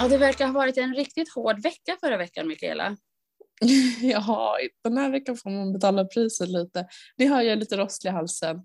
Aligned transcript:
Ja, 0.00 0.08
det 0.08 0.18
verkar 0.18 0.46
ha 0.46 0.52
varit 0.52 0.78
en 0.78 0.94
riktigt 0.94 1.34
hård 1.34 1.62
vecka 1.62 1.96
förra 2.00 2.16
veckan, 2.16 2.48
Mikaela. 2.48 2.96
ja, 4.02 4.56
den 4.84 4.96
här 4.96 5.10
veckan 5.10 5.36
får 5.36 5.50
man 5.50 5.72
betala 5.72 6.04
priset 6.04 6.48
lite. 6.48 6.86
Det 7.16 7.26
har 7.26 7.42
jag 7.42 7.58
lite 7.58 7.76
rosslig 7.76 8.10
i 8.10 8.12
halsen. 8.12 8.56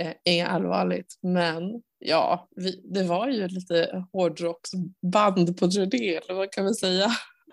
Eh, 0.00 0.12
inget 0.24 0.48
allvarligt, 0.48 1.18
men 1.22 1.82
ja, 1.98 2.48
vi, 2.56 2.80
det 2.84 3.02
var 3.02 3.28
ju 3.28 3.48
lite 3.48 4.04
hårdrocksband 4.12 5.58
på 5.58 5.68
turné, 5.68 6.14
eller 6.14 6.34
vad 6.34 6.52
kan 6.52 6.64
vi 6.64 6.74
säga? 6.74 7.08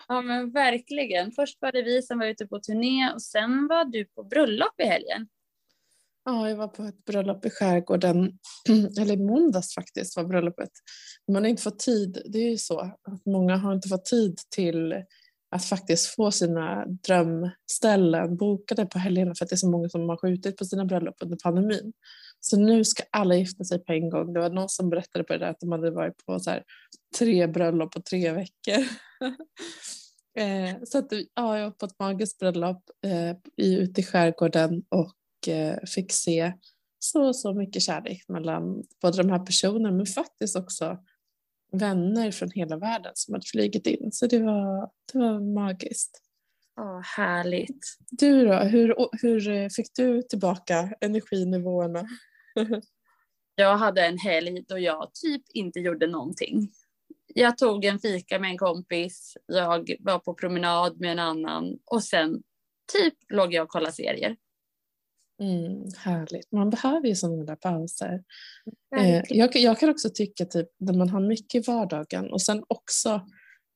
Ja, 0.08 0.22
men 0.22 0.52
verkligen. 0.52 1.31
Först 1.31 1.62
var 1.62 1.72
det 1.72 1.81
vi 1.81 2.02
som 2.02 2.20
var 2.20 2.26
ute 2.26 2.48
på 2.48 2.59
turné 2.59 3.12
och 3.14 3.22
sen 3.22 3.67
var 3.67 3.86
du 3.86 4.06
på 4.06 4.23
bröllop 4.23 4.80
i 4.80 4.86
helgen. 4.86 5.28
Ja, 6.25 6.49
jag 6.49 6.55
var 6.55 6.67
på 6.67 6.84
ett 6.84 7.05
bröllop 7.05 7.45
i 7.45 7.49
skärgården, 7.49 8.31
eller 8.99 9.13
i 9.13 9.17
måndags 9.17 9.75
faktiskt 9.75 10.17
var 10.17 10.23
bröllopet. 10.23 10.70
Man 11.31 11.44
har 11.44 11.49
inte 11.49 11.63
fått 11.63 11.80
tid, 11.80 12.21
det 12.25 12.39
är 12.39 12.49
ju 12.49 12.57
så 12.57 12.80
att 12.80 13.25
många 13.25 13.57
har 13.57 13.73
inte 13.73 13.88
fått 13.88 14.05
tid 14.05 14.39
till 14.55 14.94
att 15.55 15.66
faktiskt 15.66 16.16
få 16.16 16.31
sina 16.31 16.85
drömställen 16.85 18.38
bokade 18.38 18.85
på 18.85 18.99
helgerna 18.99 19.35
för 19.35 19.45
att 19.45 19.49
det 19.49 19.55
är 19.55 19.57
så 19.57 19.70
många 19.70 19.89
som 19.89 20.09
har 20.09 20.17
skjutit 20.17 20.57
på 20.57 20.66
sina 20.66 20.85
bröllop 20.85 21.16
under 21.21 21.38
pandemin. 21.44 21.94
Så 22.39 22.58
nu 22.58 22.85
ska 22.85 23.03
alla 23.11 23.35
gifta 23.35 23.63
sig 23.63 23.85
på 23.85 23.94
en 23.94 24.09
gång. 24.09 24.33
Det 24.33 24.39
var 24.39 24.49
någon 24.49 24.69
som 24.69 24.89
berättade 24.89 25.23
på 25.23 25.33
det 25.33 25.39
där 25.39 25.49
att 25.49 25.59
de 25.59 25.72
hade 25.72 25.91
varit 25.91 26.25
på 26.25 26.39
så 26.39 26.49
här, 26.49 26.63
tre 27.19 27.47
bröllop 27.47 27.91
på 27.91 28.02
tre 28.02 28.31
veckor. 28.31 28.83
eh, 30.38 30.83
så 30.83 30.97
att, 30.97 31.11
ja, 31.33 31.58
jag 31.58 31.63
var 31.66 31.72
på 31.72 31.85
ett 31.85 31.99
magiskt 31.99 32.39
bröllop 32.39 32.83
eh, 33.06 33.38
ute 33.58 34.02
i 34.02 34.03
skärgården 34.03 34.83
och 34.89 35.13
fick 35.95 36.11
se 36.11 36.53
så, 37.00 37.34
så 37.34 37.53
mycket 37.53 37.81
kärlek 37.81 38.23
mellan 38.28 38.84
både 39.02 39.17
de 39.17 39.30
här 39.30 39.39
personerna 39.39 39.92
men 39.92 40.06
faktiskt 40.06 40.56
också 40.56 40.97
vänner 41.72 42.31
från 42.31 42.52
hela 42.52 42.78
världen 42.78 43.11
som 43.16 43.34
hade 43.34 43.45
flugit 43.45 43.88
in. 43.88 44.12
Så 44.12 44.28
det 44.28 44.39
var, 44.39 44.89
det 45.14 45.19
var 45.19 45.53
magiskt. 45.53 46.22
Ja, 46.75 47.02
härligt. 47.17 47.97
Du 48.12 48.45
då, 48.45 48.53
hur, 48.53 48.95
hur 49.22 49.69
fick 49.69 49.95
du 49.95 50.22
tillbaka 50.22 50.94
energinivåerna? 51.02 52.08
jag 53.56 53.78
hade 53.78 54.06
en 54.06 54.17
helg 54.17 54.66
då 54.67 54.80
jag 54.80 55.12
typ 55.14 55.42
inte 55.53 55.80
gjorde 55.80 56.08
någonting. 56.08 56.72
Jag 57.36 57.58
tog 57.58 57.86
en 57.86 58.00
fika 58.00 58.39
med 58.39 58.50
en 58.50 58.58
kompis, 58.58 59.38
jag 59.45 59.95
var 60.00 60.19
på 60.19 60.34
promenad 60.34 61.00
med 61.00 61.12
en 61.12 61.19
annan 61.19 61.80
och 61.86 62.03
sen 62.03 62.44
typ 62.94 63.14
låg 63.30 63.53
jag 63.53 63.64
och 63.64 63.69
kollade 63.69 63.92
serier. 63.92 64.36
Mm, 65.42 65.89
härligt. 65.97 66.52
Man 66.52 66.70
behöver 66.70 67.08
ju 67.08 67.16
sådana 67.16 67.44
där 67.44 67.56
pauser. 67.56 68.23
Eh, 68.97 69.22
jag, 69.30 69.56
jag, 69.56 69.80
kan 69.80 69.89
också 69.89 70.09
tycka 70.09 70.45
typ 70.45 70.67
när 70.80 70.94
man 70.94 71.09
har 71.09 71.20
mycket 71.20 71.56
i 71.56 71.72
vardagen 71.72 72.31
och 72.31 72.42
sen 72.42 72.64
också 72.67 73.22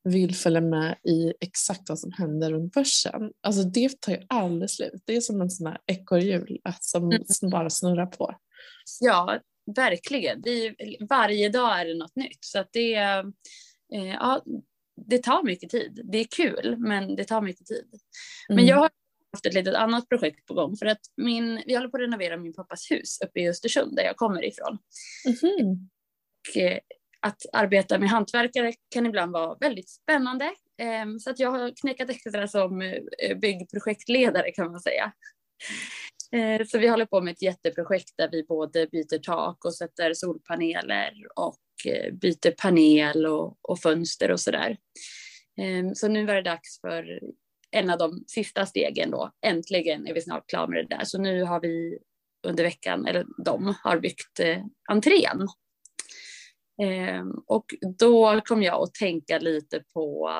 vill 0.03 0.35
följa 0.35 0.61
med 0.61 0.97
i 1.03 1.33
exakt 1.39 1.89
vad 1.89 1.99
som 1.99 2.11
händer 2.11 2.51
runt 2.51 2.73
börsen. 2.73 3.31
Alltså 3.41 3.63
det 3.63 4.01
tar 4.01 4.11
ju 4.11 4.19
aldrig 4.29 4.69
slut. 4.69 5.03
Det 5.05 5.15
är 5.15 5.21
som 5.21 5.41
en 5.41 5.49
sån 5.49 5.67
här 5.67 5.77
ekorrhjul 5.85 6.59
som, 6.79 7.03
mm. 7.03 7.23
som 7.25 7.49
bara 7.49 7.69
snurrar 7.69 8.05
på. 8.05 8.35
Ja, 8.99 9.39
verkligen. 9.75 10.47
Är, 10.47 11.05
varje 11.07 11.49
dag 11.49 11.79
är 11.79 11.85
det 11.85 11.97
något 11.97 12.15
nytt. 12.15 12.45
Så 12.45 12.59
att 12.59 12.69
det, 12.73 12.93
eh, 13.93 14.05
ja, 14.13 14.43
det 15.07 15.23
tar 15.23 15.43
mycket 15.43 15.69
tid. 15.69 16.01
Det 16.03 16.17
är 16.17 16.27
kul, 16.35 16.75
men 16.77 17.15
det 17.15 17.23
tar 17.23 17.41
mycket 17.41 17.65
tid. 17.65 17.85
Men 18.49 18.57
mm. 18.57 18.67
jag 18.67 18.77
har 18.77 18.89
haft 19.35 19.45
ett 19.45 19.53
litet 19.53 19.75
annat 19.75 20.09
projekt 20.09 20.45
på 20.45 20.53
gång 20.53 20.77
för 20.77 20.85
att 20.85 21.01
min, 21.17 21.63
vi 21.65 21.75
håller 21.75 21.89
på 21.89 21.97
att 21.97 22.03
renovera 22.03 22.37
min 22.37 22.53
pappas 22.53 22.91
hus 22.91 23.21
uppe 23.25 23.39
i 23.39 23.49
Östersund 23.49 23.95
där 23.95 24.03
jag 24.03 24.15
kommer 24.15 24.45
ifrån. 24.45 24.77
Mm. 25.43 25.89
Och, 26.49 26.57
eh, 26.57 26.79
att 27.19 27.41
arbeta 27.53 27.99
med 27.99 28.09
hantverkare 28.09 28.73
kan 28.93 29.05
ibland 29.05 29.31
vara 29.31 29.57
väldigt 29.59 29.89
spännande. 29.89 30.51
Ehm, 30.77 31.19
så 31.19 31.29
att 31.29 31.39
jag 31.39 31.51
har 31.51 31.71
knäckat 31.81 32.09
extra 32.09 32.47
som 32.47 32.81
eh, 32.81 33.37
byggprojektledare 33.37 34.51
kan 34.51 34.71
man 34.71 34.81
säga. 34.81 35.11
Eh, 36.31 36.65
så 36.67 36.77
vi 36.77 36.87
håller 36.87 37.05
på 37.05 37.21
med 37.21 37.31
ett 37.31 37.41
jätteprojekt 37.41 38.13
där 38.17 38.29
vi 38.31 38.43
både 38.43 38.87
byter 38.87 39.19
tak 39.19 39.65
och 39.65 39.75
sätter 39.75 40.13
solpaneler 40.13 41.13
och 41.35 41.57
byter 42.11 42.51
panel 42.51 43.25
och, 43.25 43.57
och 43.61 43.79
fönster 43.79 44.31
och 44.31 44.39
sådär. 44.39 44.77
Ehm, 45.61 45.95
så 45.95 46.07
nu 46.07 46.25
var 46.25 46.35
det 46.35 46.41
dags 46.41 46.81
för 46.81 47.19
en 47.75 47.89
av 47.89 47.97
de 47.97 48.23
sista 48.27 48.65
stegen 48.65 49.11
då. 49.11 49.31
Äntligen 49.41 50.07
är 50.07 50.13
vi 50.13 50.21
snart 50.21 50.49
klara 50.49 50.67
med 50.67 50.85
det 50.85 50.95
där. 50.95 51.05
Så 51.05 51.21
nu 51.21 51.43
har 51.43 51.59
vi 51.59 51.99
under 52.47 52.63
veckan, 52.63 53.05
eller 53.05 53.25
de 53.45 53.75
har 53.83 53.99
byggt 53.99 54.39
eh, 54.39 54.63
entrén. 54.89 55.47
Eh, 56.81 57.25
och 57.47 57.65
då 57.99 58.41
kom 58.41 58.63
jag 58.63 58.83
att 58.83 58.93
tänka 58.93 59.39
lite 59.39 59.83
på 59.93 60.31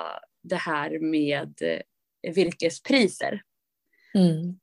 det 0.44 0.56
här 0.56 1.00
med 1.00 1.54
eh, 1.62 2.34
virkespriser. 2.34 3.42
Mm. 4.16 4.60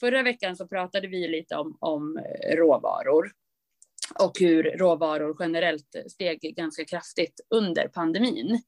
Förra 0.00 0.22
veckan 0.22 0.56
så 0.56 0.68
pratade 0.68 1.08
vi 1.08 1.28
lite 1.28 1.56
om, 1.56 1.76
om 1.80 2.18
råvaror 2.56 3.32
och 4.18 4.32
hur 4.40 4.62
råvaror 4.62 5.36
generellt 5.40 5.96
steg 6.08 6.54
ganska 6.56 6.84
kraftigt 6.84 7.40
under 7.50 7.88
pandemin. 7.88 8.62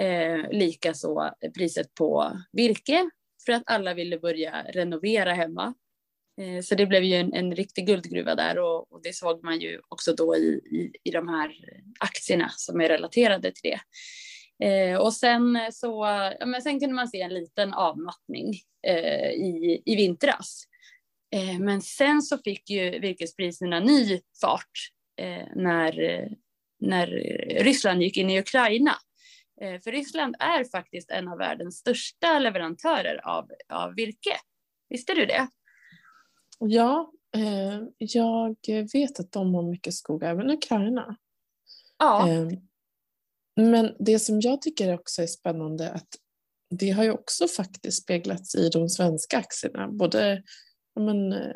Eh, 0.00 0.50
Likaså 0.50 1.30
priset 1.54 1.94
på 1.94 2.40
virke 2.52 3.10
för 3.46 3.52
att 3.52 3.62
alla 3.66 3.94
ville 3.94 4.18
börja 4.18 4.62
renovera 4.62 5.32
hemma. 5.32 5.74
Eh, 6.40 6.62
så 6.62 6.74
det 6.74 6.86
blev 6.86 7.04
ju 7.04 7.14
en, 7.14 7.32
en 7.32 7.56
riktig 7.56 7.86
guldgruva 7.86 8.34
där 8.34 8.58
och, 8.58 8.92
och, 8.92 9.02
det 9.02 9.12
såg 9.12 9.44
man 9.44 9.60
ju 9.60 9.80
också 9.88 10.14
då 10.14 10.36
i, 10.36 10.48
i, 10.48 10.92
i 11.04 11.10
de 11.10 11.28
här 11.28 11.50
aktierna 12.00 12.50
som 12.56 12.80
är 12.80 12.88
relaterade 12.88 13.52
till 13.52 13.70
det. 13.70 13.80
Eh, 14.64 14.96
och 14.96 15.14
sen 15.14 15.58
så, 15.72 16.04
ja, 16.40 16.46
men 16.46 16.62
sen 16.62 16.80
kunde 16.80 16.94
man 16.94 17.08
se 17.08 17.20
en 17.20 17.34
liten 17.34 17.74
avmattning 17.74 18.54
eh, 18.86 19.30
i, 19.30 19.82
i 19.84 19.96
vintras. 19.96 20.64
Eh, 21.34 21.58
men 21.58 21.82
sen 21.82 22.22
så 22.22 22.38
fick 22.38 22.70
ju 22.70 22.98
virkespriserna 22.98 23.80
ny 23.80 24.20
fart 24.40 24.70
eh, 25.20 25.46
när, 25.54 26.28
när 26.80 27.06
Ryssland 27.60 28.02
gick 28.02 28.16
in 28.16 28.30
i 28.30 28.40
Ukraina. 28.40 28.94
Eh, 29.60 29.80
för 29.80 29.92
Ryssland 29.92 30.36
är 30.38 30.64
faktiskt 30.64 31.10
en 31.10 31.28
av 31.28 31.38
världens 31.38 31.76
största 31.78 32.38
leverantörer 32.38 33.28
av, 33.28 33.50
av 33.68 33.94
virke. 33.94 34.36
Visste 34.88 35.14
du 35.14 35.26
det? 35.26 35.48
Ja, 36.58 37.12
eh, 37.36 37.82
jag 37.98 38.56
vet 38.92 39.20
att 39.20 39.32
de 39.32 39.54
har 39.54 39.62
mycket 39.62 39.94
skog, 39.94 40.22
även 40.22 40.50
Ukraina. 40.50 41.16
Ja. 41.98 42.28
Eh, 42.28 42.48
men 43.56 43.96
det 43.98 44.18
som 44.18 44.40
jag 44.40 44.62
tycker 44.62 44.94
också 44.94 45.22
är 45.22 45.26
spännande 45.26 45.90
att 45.90 46.08
det 46.70 46.90
har 46.90 47.04
ju 47.04 47.10
också 47.10 47.48
faktiskt 47.48 48.02
speglats 48.02 48.54
i 48.54 48.68
de 48.68 48.88
svenska 48.88 49.38
aktierna. 49.38 49.88
Både 49.88 50.42
men, 51.00 51.32
eh, 51.32 51.54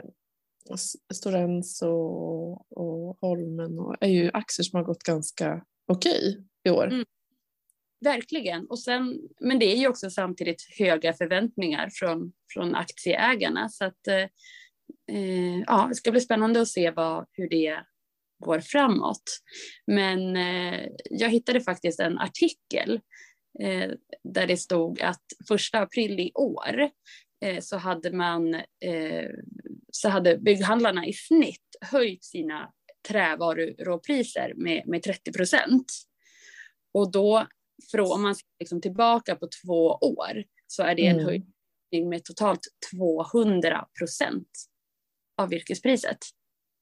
Stora 1.14 1.62
och, 1.88 2.72
och 2.72 3.18
Holmen 3.20 3.78
och, 3.78 3.96
är 4.00 4.08
ju 4.08 4.30
aktier 4.32 4.64
som 4.64 4.76
har 4.76 4.84
gått 4.84 5.02
ganska 5.02 5.64
okej 5.86 6.44
i 6.64 6.70
år. 6.70 6.86
Mm. 6.86 7.04
Verkligen. 8.04 8.66
Och 8.66 8.78
sen, 8.78 9.20
men 9.40 9.58
det 9.58 9.72
är 9.72 9.76
ju 9.76 9.88
också 9.88 10.10
samtidigt 10.10 10.62
höga 10.78 11.12
förväntningar 11.12 11.90
från, 11.92 12.32
från 12.52 12.74
aktieägarna. 12.74 13.68
Så 13.68 13.84
att, 13.84 14.08
eh, 14.08 14.26
eh, 15.16 15.60
ja, 15.66 15.86
det 15.88 15.94
ska 15.94 16.10
bli 16.10 16.20
spännande 16.20 16.60
att 16.60 16.68
se 16.68 16.91
vad, 16.91 17.26
hur 17.32 17.48
det 17.48 17.78
går 18.44 18.60
framåt. 18.60 19.22
Men 19.86 20.36
eh, 20.36 20.88
jag 21.10 21.30
hittade 21.30 21.60
faktiskt 21.60 22.00
en 22.00 22.18
artikel 22.18 23.00
eh, 23.60 23.91
där 24.24 24.47
det 24.47 24.56
stod 24.56 25.00
att 25.00 25.24
första 25.48 25.78
april 25.78 26.21
i 26.21 26.32
år 26.34 26.91
eh, 27.44 27.60
så 27.60 27.77
hade 27.77 28.12
man 28.12 28.54
eh, 28.54 29.30
så 29.92 30.09
hade 30.09 30.38
bygghandlarna 30.38 31.06
i 31.06 31.12
snitt 31.12 31.77
höjt 31.80 32.24
sina 32.24 32.72
trävaruråpriser 33.09 34.53
med, 34.56 34.82
med 34.86 35.03
30 35.03 35.32
procent. 35.32 35.92
Och 36.94 37.12
då 37.12 37.47
från, 37.90 38.12
om 38.12 38.22
man 38.22 38.34
ser 38.34 38.46
liksom 38.60 38.80
tillbaka 38.80 39.36
på 39.36 39.48
två 39.64 39.86
år 39.90 40.44
så 40.66 40.82
är 40.82 40.94
det 40.94 41.06
en 41.06 41.20
mm. 41.20 41.24
höjning 41.24 42.08
med 42.08 42.24
totalt 42.24 42.60
200 42.96 43.86
procent 43.98 44.48
av 45.36 45.48
virkespriset. 45.48 46.18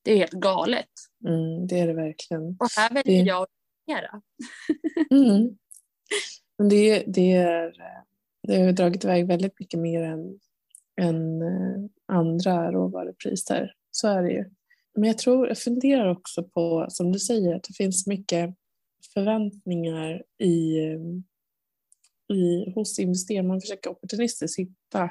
Det 0.04 0.12
är 0.12 0.16
helt 0.16 0.32
galet. 0.32 0.88
Mm, 1.26 1.66
det 1.66 1.78
är 1.78 1.86
det 1.86 1.94
verkligen. 1.94 2.42
Och 2.42 2.68
här 2.76 2.94
väljer 2.94 3.24
det... 3.24 3.28
jag 3.28 3.42
att 3.42 3.48
agera. 3.88 4.22
mm. 5.10 5.58
Men 6.58 6.68
det, 6.68 7.04
det, 7.06 7.32
är, 7.32 7.72
det 8.42 8.62
har 8.62 8.72
dragit 8.72 9.04
iväg 9.04 9.26
väldigt 9.26 9.60
mycket 9.60 9.80
mer 9.80 10.02
än, 10.02 10.38
än 11.00 11.42
eh, 11.42 11.90
andra 12.06 12.72
råvarupriser. 12.72 13.74
Så 13.90 14.08
är 14.08 14.22
det 14.22 14.30
ju. 14.32 14.44
Men 14.94 15.04
jag 15.04 15.18
tror, 15.18 15.48
jag 15.48 15.58
funderar 15.58 16.08
också 16.08 16.42
på, 16.42 16.86
som 16.88 17.12
du 17.12 17.18
säger, 17.18 17.56
att 17.56 17.62
det 17.62 17.74
finns 17.74 18.06
mycket 18.06 18.54
förväntningar 19.14 20.22
i, 20.38 20.78
i, 22.32 22.72
hos 22.74 22.98
investerare. 22.98 23.46
Man 23.46 23.60
försöker 23.60 23.90
opportunistiskt 23.90 24.58
hitta 24.58 25.10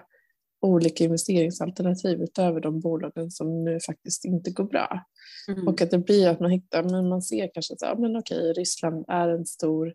olika 0.61 1.03
investeringsalternativ 1.03 2.21
utöver 2.21 2.61
de 2.61 2.79
bolagen 2.79 3.31
som 3.31 3.63
nu 3.63 3.79
faktiskt 3.79 4.25
inte 4.25 4.51
går 4.51 4.63
bra. 4.63 5.05
Mm. 5.47 5.67
Och 5.67 5.81
att 5.81 5.91
det 5.91 5.97
blir 5.97 6.27
att 6.27 6.39
man 6.39 6.51
hittar, 6.51 6.83
men 6.83 7.09
man 7.09 7.21
ser 7.21 7.49
kanske 7.53 7.73
att 7.73 7.81
ja, 7.81 7.95
men 7.99 8.15
okej, 8.15 8.53
Ryssland 8.53 9.05
är 9.07 9.27
en 9.27 9.45
stor, 9.45 9.93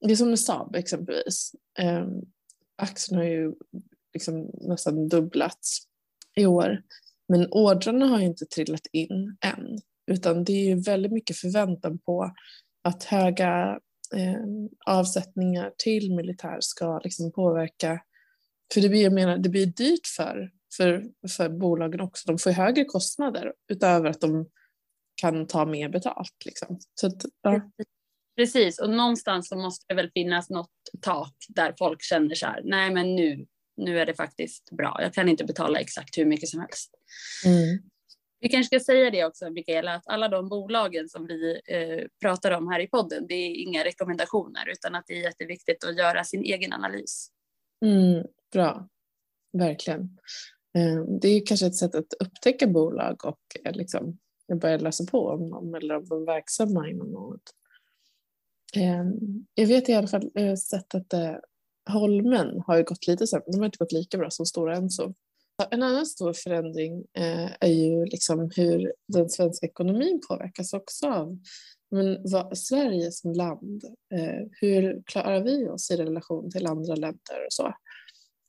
det 0.00 0.12
är 0.12 0.16
som 0.16 0.28
med 0.28 0.40
Saab 0.40 0.76
exempelvis. 0.76 1.52
Eh, 1.78 2.06
aktien 2.76 3.18
har 3.18 3.24
ju 3.24 3.54
liksom 4.14 4.50
nästan 4.60 5.08
dubblats 5.08 5.82
i 6.36 6.46
år. 6.46 6.82
Men 7.28 7.48
ordrarna 7.50 8.06
har 8.06 8.20
inte 8.20 8.46
trillat 8.46 8.86
in 8.92 9.36
än, 9.40 9.78
utan 10.06 10.44
det 10.44 10.52
är 10.52 10.64
ju 10.64 10.74
väldigt 10.74 11.12
mycket 11.12 11.36
förväntan 11.36 11.98
på 11.98 12.34
att 12.84 13.04
höga 13.04 13.80
eh, 14.14 14.42
avsättningar 14.86 15.72
till 15.78 16.14
militär 16.14 16.58
ska 16.60 16.98
liksom 16.98 17.32
påverka 17.32 18.00
för 18.74 18.80
det 18.80 18.88
blir, 18.88 19.02
jag 19.02 19.12
menar, 19.12 19.38
det 19.38 19.48
blir 19.48 19.66
dyrt 19.66 20.06
för, 20.16 20.50
för, 20.76 21.04
för 21.36 21.48
bolagen 21.48 22.00
också. 22.00 22.26
De 22.26 22.38
får 22.38 22.50
högre 22.50 22.84
kostnader 22.84 23.52
utöver 23.68 24.10
att 24.10 24.20
de 24.20 24.50
kan 25.14 25.46
ta 25.46 25.66
mer 25.66 25.88
betalt. 25.88 26.44
Liksom. 26.44 26.78
Så 26.94 27.06
att, 27.06 27.24
ja. 27.42 27.70
Precis, 28.36 28.78
och 28.78 28.90
någonstans 28.90 29.48
så 29.48 29.56
måste 29.56 29.84
det 29.88 29.94
väl 29.94 30.10
finnas 30.14 30.50
något 30.50 30.70
tak 31.00 31.34
där 31.48 31.74
folk 31.78 32.02
känner 32.02 32.34
så 32.34 32.46
här, 32.46 32.62
nej 32.64 32.90
men 32.94 33.14
nu, 33.14 33.46
nu 33.76 33.98
är 33.98 34.06
det 34.06 34.14
faktiskt 34.14 34.70
bra. 34.70 34.98
Jag 35.02 35.14
kan 35.14 35.28
inte 35.28 35.44
betala 35.44 35.80
exakt 35.80 36.18
hur 36.18 36.24
mycket 36.26 36.48
som 36.48 36.60
helst. 36.60 36.90
Mm. 37.46 37.78
Vi 38.44 38.50
kanske 38.50 38.80
ska 38.80 38.84
säga 38.84 39.10
det 39.10 39.24
också, 39.24 39.50
Mikaela, 39.50 39.94
att 39.94 40.02
alla 40.06 40.28
de 40.28 40.48
bolagen 40.48 41.08
som 41.08 41.26
vi 41.26 41.60
eh, 41.66 42.06
pratar 42.20 42.50
om 42.50 42.68
här 42.68 42.80
i 42.80 42.86
podden, 42.86 43.26
det 43.26 43.34
är 43.34 43.54
inga 43.54 43.84
rekommendationer, 43.84 44.68
utan 44.72 44.94
att 44.94 45.04
det 45.06 45.14
är 45.14 45.22
jätteviktigt 45.22 45.84
att 45.84 45.96
göra 45.96 46.24
sin 46.24 46.42
egen 46.42 46.72
analys. 46.72 47.28
Mm, 47.84 48.26
bra, 48.52 48.88
verkligen. 49.52 50.00
Eh, 50.76 51.04
det 51.20 51.28
är 51.28 51.46
kanske 51.46 51.66
ett 51.66 51.76
sätt 51.76 51.94
att 51.94 52.14
upptäcka 52.20 52.66
bolag 52.66 53.24
och 53.24 53.40
eh, 53.64 53.72
liksom 53.72 54.18
börja 54.60 54.78
läsa 54.78 55.04
på 55.04 55.28
om 55.28 55.50
dem 55.50 55.74
eller 55.74 55.96
om 55.96 56.08
de 56.08 56.22
är 56.22 56.26
verksamma 56.26 56.88
inom 56.88 57.10
något. 57.10 57.54
Eh, 58.76 59.04
jag 59.54 59.66
vet 59.66 59.88
i 59.88 59.94
alla 59.94 60.08
fall 60.08 60.30
eh, 60.34 60.42
jag 60.42 60.50
har 60.50 60.56
sett 60.56 60.94
att 60.94 61.12
eh, 61.12 61.36
Holmen 61.90 62.62
har 62.66 62.76
ju 62.76 62.82
gått 62.84 63.06
lite 63.06 63.26
sämre, 63.26 63.44
de 63.46 63.58
har 63.58 63.66
inte 63.66 63.78
gått 63.78 63.92
lika 63.92 64.18
bra 64.18 64.30
som 64.30 64.46
Stora 64.46 64.76
Enso. 64.76 65.14
En 65.70 65.82
annan 65.82 66.06
stor 66.06 66.32
förändring 66.32 67.04
eh, 67.18 67.50
är 67.60 67.72
ju 67.72 68.04
liksom 68.04 68.50
hur 68.56 68.92
den 69.08 69.30
svenska 69.30 69.66
ekonomin 69.66 70.20
påverkas 70.28 70.72
också 70.72 71.06
av 71.06 71.38
men 71.90 72.18
vad, 72.24 72.58
Sverige 72.58 73.12
som 73.12 73.32
land, 73.32 73.84
eh, 74.14 74.48
hur 74.60 75.02
klarar 75.06 75.44
vi 75.44 75.68
oss 75.68 75.90
i 75.90 75.96
relation 75.96 76.50
till 76.50 76.66
andra 76.66 76.94
länder 76.94 77.46
och 77.46 77.52
så? 77.52 77.74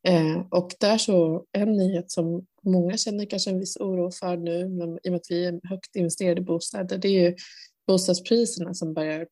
Eh, 0.07 0.47
och 0.51 0.71
där 0.79 0.97
så 0.97 1.45
en 1.51 1.73
nyhet 1.73 2.11
som 2.11 2.45
många 2.63 2.97
känner 2.97 3.25
kanske 3.25 3.49
en 3.49 3.59
viss 3.59 3.77
oro 3.77 4.11
för 4.11 4.37
nu, 4.37 4.69
men 4.69 4.89
i 5.03 5.07
och 5.07 5.11
med 5.11 5.15
att 5.15 5.29
vi 5.31 5.45
är 5.45 5.59
högt 5.69 5.95
investerade 5.95 6.41
i 6.41 6.43
bostäder, 6.43 6.97
det 6.97 7.07
är 7.07 7.29
ju 7.29 7.35
bostadspriserna 7.87 8.73
som 8.73 8.93
börjar 8.93 9.27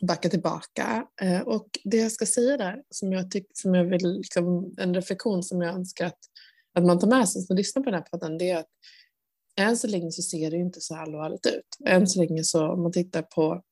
backa 0.00 0.28
tillbaka. 0.28 1.06
Eh, 1.22 1.40
och 1.40 1.68
det 1.84 1.96
jag 1.96 2.12
ska 2.12 2.26
säga 2.26 2.56
där, 2.56 2.82
som 2.90 3.12
jag, 3.12 3.30
tyck, 3.30 3.46
som 3.54 3.74
jag 3.74 3.84
vill, 3.84 4.12
liksom, 4.16 4.74
en 4.78 4.94
reflektion 4.94 5.42
som 5.42 5.62
jag 5.62 5.74
önskar 5.74 6.06
att, 6.06 6.18
att 6.76 6.84
man 6.84 6.98
tar 6.98 7.08
med 7.08 7.28
sig 7.28 7.42
som 7.42 7.56
lyssnar 7.56 7.82
på 7.82 7.90
den 7.90 8.00
här 8.00 8.06
podden, 8.10 8.38
det 8.38 8.50
är 8.50 8.58
att 8.58 8.70
än 9.56 9.76
så 9.76 9.86
länge 9.86 10.12
så 10.12 10.22
ser 10.22 10.50
det 10.50 10.56
inte 10.56 10.80
så 10.80 10.96
allvarligt 10.96 11.46
ut. 11.46 11.86
Än 11.86 12.06
så 12.06 12.18
länge 12.18 12.44
så 12.44 12.68
om 12.68 12.82
man 12.82 12.92
tittar 12.92 13.22
på 13.22 13.62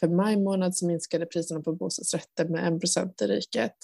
för 0.00 0.08
maj 0.08 0.36
månad 0.36 0.76
så 0.76 0.86
minskade 0.86 1.26
priserna 1.26 1.60
på 1.60 1.72
bostadsrätter 1.72 2.48
med 2.48 2.74
1 2.74 2.80
procent 2.80 3.22
i 3.22 3.26
riket, 3.26 3.74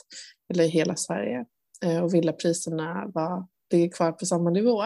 eller 0.50 0.64
i 0.64 0.68
hela 0.68 0.96
Sverige. 0.96 1.44
Eh, 1.84 2.04
och 2.04 2.14
villapriserna 2.14 3.10
var, 3.14 3.46
ligger 3.72 3.88
kvar 3.88 4.12
på 4.12 4.26
samma 4.26 4.50
nivå. 4.50 4.82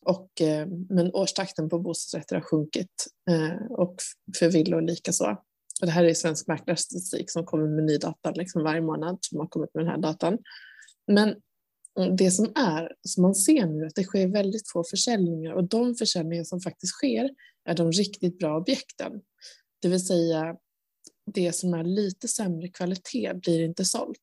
Och, 0.00 0.40
eh, 0.40 0.66
men 0.88 1.14
årstakten 1.14 1.68
på 1.68 1.78
bostadsrätter 1.78 2.36
har 2.36 2.42
sjunkit 2.42 3.06
eh, 3.30 3.66
och 3.70 3.96
för 4.38 4.48
villor 4.48 4.80
likaså. 4.80 5.36
Och 5.80 5.86
det 5.86 5.92
här 5.92 6.04
är 6.04 6.14
svensk 6.14 6.46
mäklarstatistik 6.46 7.30
som 7.30 7.46
kommer 7.46 7.66
med 7.68 7.84
ny 7.84 7.96
data 7.96 8.30
liksom 8.30 8.62
varje 8.62 8.80
månad 8.80 9.18
som 9.20 9.38
har 9.38 9.46
kommit 9.46 9.74
med 9.74 9.84
den 9.84 9.90
här 9.90 9.98
datan. 9.98 10.38
Men 11.06 11.34
det 12.16 12.30
som 12.30 12.52
är, 12.54 12.92
som 13.02 13.22
man 13.22 13.34
ser 13.34 13.66
nu, 13.66 13.86
att 13.86 13.94
det 13.94 14.04
sker 14.04 14.26
väldigt 14.28 14.70
få 14.70 14.84
försäljningar 14.84 15.52
och 15.52 15.68
de 15.68 15.94
försäljningar 15.94 16.44
som 16.44 16.60
faktiskt 16.60 16.92
sker 16.92 17.30
är 17.64 17.74
de 17.74 17.92
riktigt 17.92 18.38
bra 18.38 18.56
objekten. 18.56 19.12
Det 19.82 19.88
vill 19.88 20.06
säga 20.06 20.56
det 21.34 21.52
som 21.52 21.74
är 21.74 21.84
lite 21.84 22.28
sämre 22.28 22.68
kvalitet 22.68 23.34
blir 23.34 23.64
inte 23.64 23.84
sålt. 23.84 24.22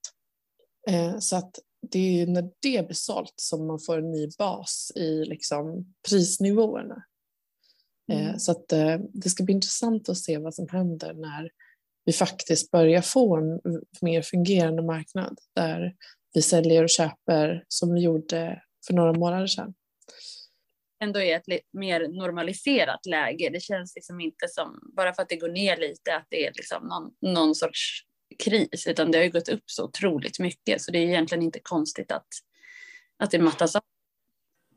Eh, 0.90 1.20
så 1.20 1.36
att 1.36 1.60
det 1.92 2.22
är 2.22 2.28
när 2.28 2.42
det 2.42 2.88
blir 2.88 2.94
sålt 2.94 3.34
som 3.36 3.68
man 3.68 3.80
får 3.80 3.98
en 3.98 4.12
ny 4.12 4.30
bas 4.38 4.92
i 4.96 5.26
liksom 5.26 5.94
prisnivåerna. 6.10 7.04
Eh, 8.12 8.28
mm. 8.28 8.40
Så 8.40 8.52
att 8.52 8.72
eh, 8.72 9.00
det 9.14 9.30
ska 9.30 9.44
bli 9.44 9.54
intressant 9.54 10.10
att 10.10 10.18
se 10.18 10.38
vad 10.38 10.56
som 10.56 10.68
händer 10.70 11.14
när 11.14 11.50
vi 12.06 12.14
faktiskt 12.14 12.72
börjar 12.72 13.02
få 13.02 13.38
en 13.38 13.62
mer 14.02 14.22
fungerande 14.22 14.82
marknad 14.82 15.40
där 15.56 15.96
vi 16.34 16.42
säljer 16.42 16.84
och 16.84 16.90
köper 16.90 17.66
som 17.68 17.94
vi 17.94 18.02
gjorde 18.02 18.62
för 18.88 18.94
några 18.94 19.14
månader 19.14 19.48
sedan. 19.48 19.74
Ändå 21.04 21.22
är 21.22 21.38
ett 21.38 21.64
mer 21.74 22.08
normaliserat 22.08 23.06
läge. 23.06 23.50
Det 23.50 23.60
känns 23.60 23.96
liksom 23.96 24.20
inte 24.20 24.48
som, 24.48 24.80
bara 24.96 25.14
för 25.14 25.22
att 25.22 25.30
det 25.30 25.36
går 25.36 25.50
ner 25.50 25.78
lite, 25.78 26.16
att 26.16 26.28
det 26.30 26.48
är 26.48 26.52
liksom 26.56 26.88
någon, 26.88 27.34
någon 27.34 27.56
sorts 27.56 28.04
kris, 28.44 28.88
utan 28.88 29.12
det 29.12 29.18
har 29.18 29.26
ju 29.26 29.32
gått 29.32 29.50
upp 29.50 29.64
så 29.66 29.86
otroligt 29.86 30.40
mycket, 30.40 30.82
så 30.82 30.92
det 30.92 30.98
är 30.98 31.08
egentligen 31.08 31.44
inte 31.44 31.60
konstigt 31.64 32.12
att, 32.12 32.28
att 33.18 33.32
det 33.32 33.40
mattas 33.40 33.76
av. 33.76 33.82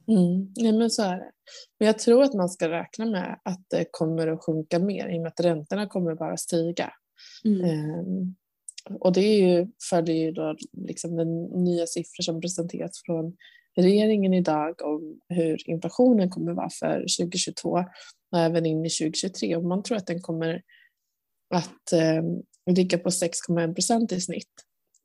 Mm, 0.08 0.52
nej 0.56 0.72
men 0.72 0.90
så 0.90 1.02
är 1.02 1.16
det. 1.16 1.30
Men 1.78 1.86
jag 1.86 1.98
tror 1.98 2.22
att 2.22 2.34
man 2.34 2.48
ska 2.48 2.70
räkna 2.70 3.06
med 3.06 3.40
att 3.44 3.64
det 3.70 3.86
kommer 3.90 4.28
att 4.28 4.44
sjunka 4.44 4.78
mer 4.78 5.08
i 5.08 5.18
och 5.18 5.22
med 5.22 5.28
att 5.28 5.40
räntorna 5.40 5.86
kommer 5.86 6.14
bara 6.14 6.36
stiga. 6.36 6.92
Mm. 7.44 7.90
Um, 7.90 8.36
och 9.00 9.12
det 9.12 9.20
är 9.20 9.48
ju, 9.48 9.66
följer 9.90 10.16
ju 10.16 10.32
då 10.32 10.56
liksom 10.72 11.16
den 11.16 11.42
nya 11.42 11.86
siffror 11.86 12.22
som 12.22 12.40
presenterats 12.40 13.02
från 13.06 13.36
regeringen 13.76 14.34
idag 14.34 14.82
om 14.82 15.20
hur 15.28 15.70
inflationen 15.70 16.30
kommer 16.30 16.52
vara 16.52 16.70
för 16.70 17.00
2022 17.00 17.84
och 18.32 18.38
även 18.38 18.66
in 18.66 18.86
i 18.86 18.90
2023. 18.90 19.56
Och 19.56 19.64
man 19.64 19.82
tror 19.82 19.96
att 19.96 20.06
den 20.06 20.22
kommer 20.22 20.62
att 21.54 21.92
eh, 21.92 22.22
ligga 22.74 22.98
på 22.98 23.08
6,1 23.08 23.74
procent 23.74 24.12
i 24.12 24.20
snitt 24.20 24.52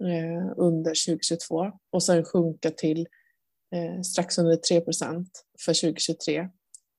eh, 0.03 0.53
under 0.57 1.07
2022 1.07 1.71
och 1.91 2.03
sen 2.03 2.23
sjunka 2.25 2.71
till 2.71 3.07
eh, 3.75 4.01
strax 4.01 4.37
under 4.37 4.55
3 4.55 4.81
procent 4.81 5.29
för 5.65 5.81
2023 5.81 6.49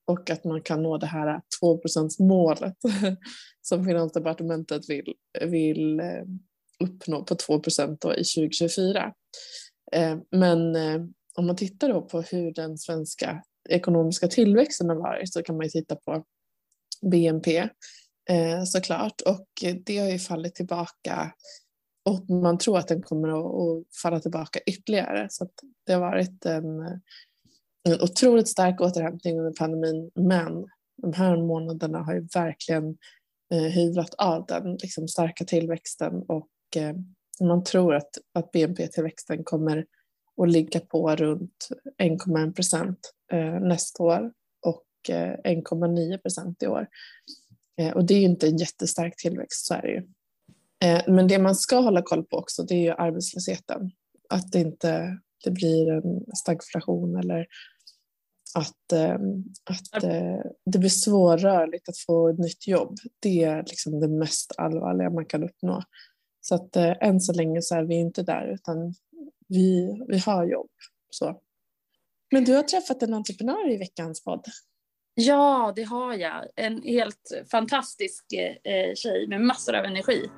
och 0.05 0.29
att 0.29 0.43
man 0.43 0.61
kan 0.61 0.83
nå 0.83 0.97
det 0.97 1.05
här 1.05 1.41
2% 1.63 2.09
målet 2.19 2.77
som 3.61 3.85
Finansdepartementet 3.85 4.89
vill, 4.89 5.13
vill 5.41 5.99
eh, 5.99 6.23
uppnå 6.83 7.23
på 7.23 7.35
2 7.35 7.59
procent 7.59 8.05
i 8.05 8.07
2024. 8.07 9.13
Eh, 9.91 10.17
men 10.31 10.75
eh, 10.75 11.01
om 11.35 11.47
man 11.47 11.55
tittar 11.55 11.89
då 11.89 12.01
på 12.01 12.21
hur 12.21 12.53
den 12.53 12.77
svenska 12.77 13.43
ekonomiska 13.69 14.27
tillväxten 14.27 14.89
har 14.89 14.95
varit 14.95 15.33
så 15.33 15.43
kan 15.43 15.57
man 15.57 15.65
ju 15.65 15.69
titta 15.69 15.95
på 15.95 16.25
BNP 17.01 17.57
eh, 18.29 18.63
såklart 18.65 19.21
och 19.21 19.47
det 19.85 19.97
har 19.97 20.09
ju 20.09 20.19
fallit 20.19 20.55
tillbaka 20.55 21.31
och 22.05 22.29
man 22.29 22.57
tror 22.57 22.77
att 22.77 22.87
den 22.87 23.01
kommer 23.01 23.29
att 23.29 23.85
falla 24.01 24.19
tillbaka 24.19 24.59
ytterligare. 24.65 25.27
Så 25.29 25.43
att 25.43 25.51
det 25.85 25.93
har 25.93 26.01
varit 26.01 26.45
en, 26.45 26.81
en 27.89 28.01
otroligt 28.01 28.47
stark 28.47 28.81
återhämtning 28.81 29.39
under 29.39 29.53
pandemin. 29.53 30.11
Men 30.15 30.65
de 31.01 31.13
här 31.13 31.37
månaderna 31.37 31.99
har 31.99 32.13
ju 32.13 32.27
verkligen 32.33 32.97
hyvlat 33.73 34.13
av 34.13 34.45
den 34.45 34.75
liksom 34.75 35.07
starka 35.07 35.45
tillväxten 35.45 36.13
och 36.27 36.47
man 37.41 37.63
tror 37.63 37.95
att, 37.95 38.17
att 38.33 38.51
BNP-tillväxten 38.51 39.43
kommer 39.43 39.85
att 40.41 40.49
ligga 40.49 40.79
på 40.79 41.15
runt 41.15 41.69
1,1 42.01 42.53
procent 42.53 43.13
eh, 43.31 43.59
nästa 43.59 44.03
år 44.03 44.31
och 44.65 44.85
1,9 45.09 46.13
eh, 46.13 46.17
procent 46.17 46.63
i 46.63 46.67
år. 46.67 46.87
Eh, 47.77 47.93
och 47.93 48.05
det 48.05 48.13
är 48.13 48.19
ju 48.19 48.25
inte 48.25 48.47
en 48.47 48.57
jättestark 48.57 49.17
tillväxt, 49.17 49.65
så 49.65 49.73
är 49.73 49.81
det 49.81 49.91
ju. 49.91 50.07
Eh, 50.83 51.13
men 51.13 51.27
det 51.27 51.39
man 51.39 51.55
ska 51.55 51.79
hålla 51.79 52.01
koll 52.01 52.23
på 52.23 52.37
också, 52.37 52.63
det 52.63 52.75
är 52.75 52.81
ju 52.81 52.91
arbetslösheten. 52.91 53.91
Att 54.29 54.51
det 54.51 54.59
inte 54.59 55.17
det 55.43 55.51
blir 55.51 55.91
en 55.91 56.35
stagflation 56.35 57.15
eller 57.15 57.47
att, 58.55 58.91
eh, 58.91 59.17
att 59.63 60.01
det 60.65 60.79
blir 60.79 60.89
svårrörligt 60.89 61.89
att 61.89 61.97
få 61.97 62.29
ett 62.29 62.39
nytt 62.39 62.67
jobb. 62.67 62.97
Det 63.19 63.43
är 63.43 63.63
liksom 63.63 63.99
det 63.99 64.07
mest 64.07 64.51
allvarliga 64.57 65.09
man 65.09 65.25
kan 65.25 65.43
uppnå. 65.43 65.83
Så 66.45 66.55
att 66.55 66.75
eh, 66.75 66.93
än 67.01 67.19
så 67.19 67.33
länge 67.33 67.61
så 67.61 67.75
är 67.75 67.83
vi 67.83 67.95
inte 67.95 68.23
där 68.23 68.47
utan 68.47 68.93
vi, 69.47 69.99
vi 70.07 70.19
har 70.19 70.45
jobb. 70.45 70.69
Så. 71.09 71.41
Men 72.31 72.43
du 72.43 72.55
har 72.55 72.63
träffat 72.63 73.03
en 73.03 73.13
entreprenör 73.13 73.71
i 73.71 73.77
veckans 73.77 74.23
podd. 74.23 74.45
Ja, 75.15 75.73
det 75.75 75.83
har 75.83 76.13
jag. 76.13 76.47
En 76.55 76.81
helt 76.81 77.31
fantastisk 77.51 78.33
eh, 78.33 78.93
tjej 78.95 79.27
med 79.27 79.41
massor 79.41 79.75
av 79.75 79.85
energi. 79.85 80.29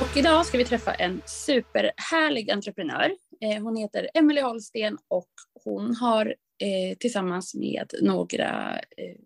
Och 0.00 0.16
idag 0.16 0.46
ska 0.46 0.58
vi 0.58 0.64
träffa 0.64 0.94
en 0.94 1.22
superhärlig 1.26 2.50
entreprenör 2.50 3.10
Eh, 3.44 3.62
hon 3.62 3.76
heter 3.76 4.10
Emelie 4.14 4.42
Holsten 4.42 4.98
och 5.08 5.30
hon 5.64 5.96
har 5.96 6.26
eh, 6.58 6.96
tillsammans 6.98 7.54
med 7.54 7.94
några 8.02 8.78
eh, 8.78 9.16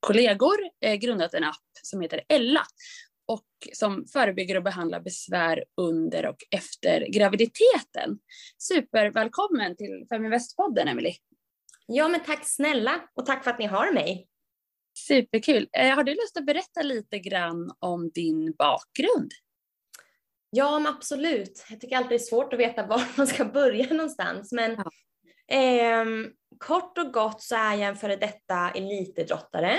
kollegor 0.00 0.56
grundat 0.96 1.34
en 1.34 1.44
app 1.44 1.56
som 1.82 2.00
heter 2.00 2.22
Ella 2.28 2.62
och 3.26 3.46
som 3.72 4.06
förebygger 4.12 4.56
och 4.56 4.62
behandlar 4.62 5.00
besvär 5.00 5.64
under 5.76 6.26
och 6.26 6.36
efter 6.50 7.06
graviditeten. 7.12 8.18
Supervälkommen 8.58 9.76
till 9.76 10.06
Feminvest-podden, 10.10 10.88
Emelie. 10.88 11.14
Ja, 11.86 12.08
men 12.08 12.20
tack 12.24 12.48
snälla 12.48 13.08
och 13.14 13.26
tack 13.26 13.44
för 13.44 13.50
att 13.50 13.58
ni 13.58 13.66
har 13.66 13.92
mig. 13.92 14.28
Superkul. 14.98 15.68
Har 15.72 16.04
du 16.04 16.14
lust 16.14 16.36
att 16.36 16.46
berätta 16.46 16.82
lite 16.82 17.18
grann 17.18 17.70
om 17.78 18.10
din 18.10 18.54
bakgrund? 18.58 19.32
Ja, 20.50 20.78
men 20.78 20.94
absolut. 20.94 21.66
Jag 21.70 21.80
tycker 21.80 21.96
alltid 21.96 22.10
det 22.10 22.14
är 22.14 22.18
svårt 22.18 22.52
att 22.52 22.58
veta 22.58 22.86
var 22.86 23.02
man 23.16 23.26
ska 23.26 23.44
börja 23.44 23.86
någonstans. 23.94 24.52
Men 24.52 24.76
ja. 25.46 25.56
eh, 25.56 26.04
kort 26.58 26.98
och 26.98 27.12
gott 27.12 27.42
så 27.42 27.56
är 27.56 27.74
jag 27.74 27.88
en 27.88 27.96
före 27.96 28.16
detta 28.16 28.70
elitidrottare. 28.70 29.78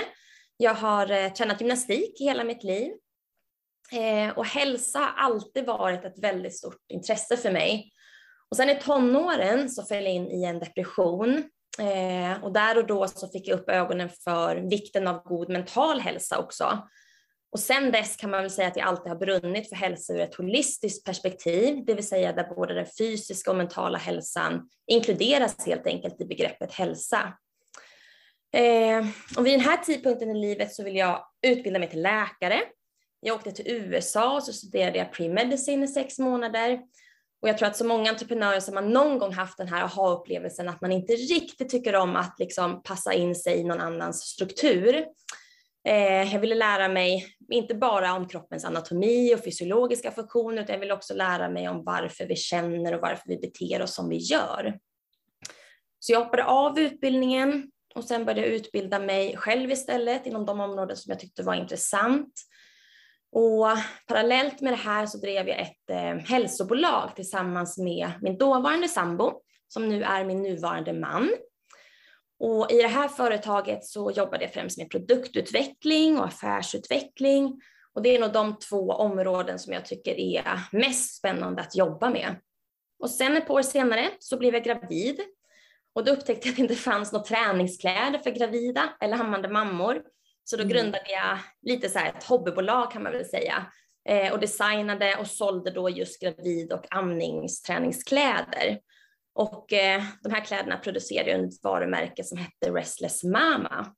Jag 0.56 0.74
har 0.74 1.10
eh, 1.10 1.32
tränat 1.32 1.60
gymnastik 1.60 2.20
hela 2.20 2.44
mitt 2.44 2.64
liv. 2.64 2.92
Eh, 3.92 4.38
och 4.38 4.46
hälsa 4.46 4.98
har 4.98 5.24
alltid 5.24 5.66
varit 5.66 6.04
ett 6.04 6.18
väldigt 6.18 6.56
stort 6.56 6.84
intresse 6.88 7.36
för 7.36 7.50
mig. 7.50 7.92
Och 8.50 8.56
sen 8.56 8.70
i 8.70 8.80
tonåren 8.80 9.70
så 9.70 9.82
föll 9.82 10.04
jag 10.04 10.14
in 10.14 10.30
i 10.30 10.44
en 10.44 10.58
depression. 10.58 11.44
Eh, 11.78 12.44
och 12.44 12.52
där 12.52 12.78
och 12.78 12.86
då 12.86 13.08
så 13.08 13.28
fick 13.28 13.48
jag 13.48 13.60
upp 13.60 13.70
ögonen 13.70 14.10
för 14.24 14.56
vikten 14.56 15.06
av 15.06 15.22
god 15.22 15.50
mental 15.50 16.00
hälsa 16.00 16.38
också. 16.38 16.88
Och 17.52 17.60
sen 17.60 17.92
dess 17.92 18.16
kan 18.16 18.30
man 18.30 18.40
väl 18.40 18.50
säga 18.50 18.68
att 18.68 18.76
jag 18.76 18.86
alltid 18.86 19.12
har 19.12 19.18
brunnit 19.18 19.68
för 19.68 19.76
hälsa 19.76 20.12
ur 20.12 20.20
ett 20.20 20.34
holistiskt 20.34 21.04
perspektiv, 21.04 21.84
det 21.84 21.94
vill 21.94 22.08
säga 22.08 22.32
där 22.32 22.54
både 22.54 22.74
den 22.74 22.86
fysiska 22.98 23.50
och 23.50 23.56
mentala 23.56 23.98
hälsan 23.98 24.68
inkluderas 24.86 25.66
helt 25.66 25.86
enkelt 25.86 26.20
i 26.20 26.24
begreppet 26.24 26.72
hälsa. 26.72 27.32
Eh, 28.52 29.06
och 29.36 29.46
vid 29.46 29.52
den 29.52 29.60
här 29.60 29.76
tidpunkten 29.76 30.30
i 30.30 30.40
livet 30.40 30.74
så 30.74 30.84
vill 30.84 30.96
jag 30.96 31.26
utbilda 31.42 31.78
mig 31.78 31.90
till 31.90 32.02
läkare. 32.02 32.60
Jag 33.20 33.36
åkte 33.36 33.52
till 33.52 33.68
USA 33.68 34.34
och 34.34 34.42
så 34.42 34.52
studerade 34.52 34.98
jag 34.98 35.12
pre-medicine 35.12 35.84
i 35.84 35.88
sex 35.88 36.18
månader. 36.18 36.80
Och 37.42 37.48
jag 37.48 37.58
tror 37.58 37.68
att 37.68 37.76
så 37.76 37.86
många 37.86 38.10
entreprenörer 38.10 38.60
som 38.60 38.76
har 38.76 38.82
någon 38.82 39.18
gång 39.18 39.32
haft 39.32 39.58
den 39.58 39.68
här 39.68 39.82
aha-upplevelsen 39.82 40.68
att 40.68 40.80
man 40.80 40.92
inte 40.92 41.12
riktigt 41.12 41.68
tycker 41.68 41.96
om 41.96 42.16
att 42.16 42.34
liksom 42.38 42.82
passa 42.82 43.12
in 43.12 43.34
sig 43.34 43.56
i 43.56 43.64
någon 43.64 43.80
annans 43.80 44.20
struktur. 44.20 45.06
Eh, 45.88 46.32
jag 46.32 46.40
ville 46.40 46.54
lära 46.54 46.88
mig 46.88 47.26
inte 47.50 47.74
bara 47.74 48.14
om 48.14 48.28
kroppens 48.28 48.64
anatomi 48.64 49.34
och 49.34 49.44
fysiologiska 49.44 50.10
funktioner, 50.10 50.62
utan 50.62 50.72
jag 50.72 50.80
ville 50.80 50.94
också 50.94 51.14
lära 51.14 51.48
mig 51.48 51.68
om 51.68 51.84
varför 51.84 52.26
vi 52.26 52.36
känner 52.36 52.94
och 52.94 53.00
varför 53.00 53.22
vi 53.26 53.36
beter 53.36 53.82
oss 53.82 53.94
som 53.94 54.08
vi 54.08 54.16
gör. 54.16 54.78
Så 55.98 56.12
jag 56.12 56.24
hoppade 56.24 56.44
av 56.44 56.78
utbildningen 56.78 57.70
och 57.94 58.04
sen 58.04 58.24
började 58.24 58.40
jag 58.40 58.50
utbilda 58.50 58.98
mig 58.98 59.36
själv 59.36 59.70
istället 59.70 60.26
inom 60.26 60.46
de 60.46 60.60
områden 60.60 60.96
som 60.96 61.10
jag 61.10 61.20
tyckte 61.20 61.42
var 61.42 61.54
intressant. 61.54 62.32
Och 63.32 63.66
parallellt 64.06 64.60
med 64.60 64.72
det 64.72 64.76
här 64.76 65.06
så 65.06 65.18
drev 65.18 65.48
jag 65.48 65.60
ett 65.60 65.90
eh, 65.90 66.14
hälsobolag 66.14 67.10
tillsammans 67.16 67.78
med 67.78 68.10
min 68.22 68.38
dåvarande 68.38 68.88
sambo, 68.88 69.32
som 69.68 69.88
nu 69.88 70.02
är 70.02 70.24
min 70.24 70.42
nuvarande 70.42 70.92
man. 70.92 71.30
Och 72.40 72.70
i 72.70 72.82
det 72.82 72.88
här 72.88 73.08
företaget 73.08 73.84
så 73.84 74.10
jobbade 74.10 74.44
jag 74.44 74.52
främst 74.52 74.78
med 74.78 74.90
produktutveckling 74.90 76.18
och 76.18 76.26
affärsutveckling. 76.26 77.60
Och 77.94 78.02
det 78.02 78.16
är 78.16 78.20
nog 78.20 78.32
de 78.32 78.58
två 78.58 78.90
områden 78.90 79.58
som 79.58 79.72
jag 79.72 79.84
tycker 79.84 80.20
är 80.20 80.44
mest 80.72 81.16
spännande 81.16 81.62
att 81.62 81.76
jobba 81.76 82.10
med. 82.10 82.36
Och 83.02 83.10
sen 83.10 83.36
ett 83.36 83.46
par 83.46 83.54
år 83.54 83.62
senare 83.62 84.10
så 84.18 84.38
blev 84.38 84.54
jag 84.54 84.64
gravid. 84.64 85.20
Och 85.94 86.04
då 86.04 86.12
upptäckte 86.12 86.48
jag 86.48 86.52
att 86.52 86.56
det 86.56 86.62
inte 86.62 86.74
fanns 86.74 87.12
några 87.12 87.24
träningskläder 87.24 88.18
för 88.18 88.30
gravida 88.30 88.92
eller 89.00 89.16
hammande 89.16 89.48
mammor. 89.48 90.02
Så 90.44 90.56
då 90.56 90.62
mm. 90.62 90.74
grundade 90.74 91.10
jag 91.10 91.38
lite 91.62 91.88
så 91.88 91.98
ett 91.98 92.24
hobbybolag 92.24 92.90
kan 92.90 93.02
man 93.02 93.12
väl 93.12 93.24
säga. 93.24 93.66
Eh, 94.08 94.32
och 94.32 94.40
designade 94.40 95.16
och 95.16 95.26
sålde 95.26 95.70
då 95.70 95.90
just 95.90 96.20
gravid 96.20 96.72
och 96.72 96.86
amningsträningskläder. 96.90 98.78
Och 99.34 99.72
eh, 99.72 100.02
de 100.22 100.32
här 100.32 100.44
kläderna 100.44 100.76
producerade 100.76 101.30
jag 101.30 101.38
under 101.38 101.48
ett 101.48 101.62
varumärke 101.62 102.24
som 102.24 102.38
hette 102.38 102.70
Restless 102.70 103.24
Mama. 103.24 103.94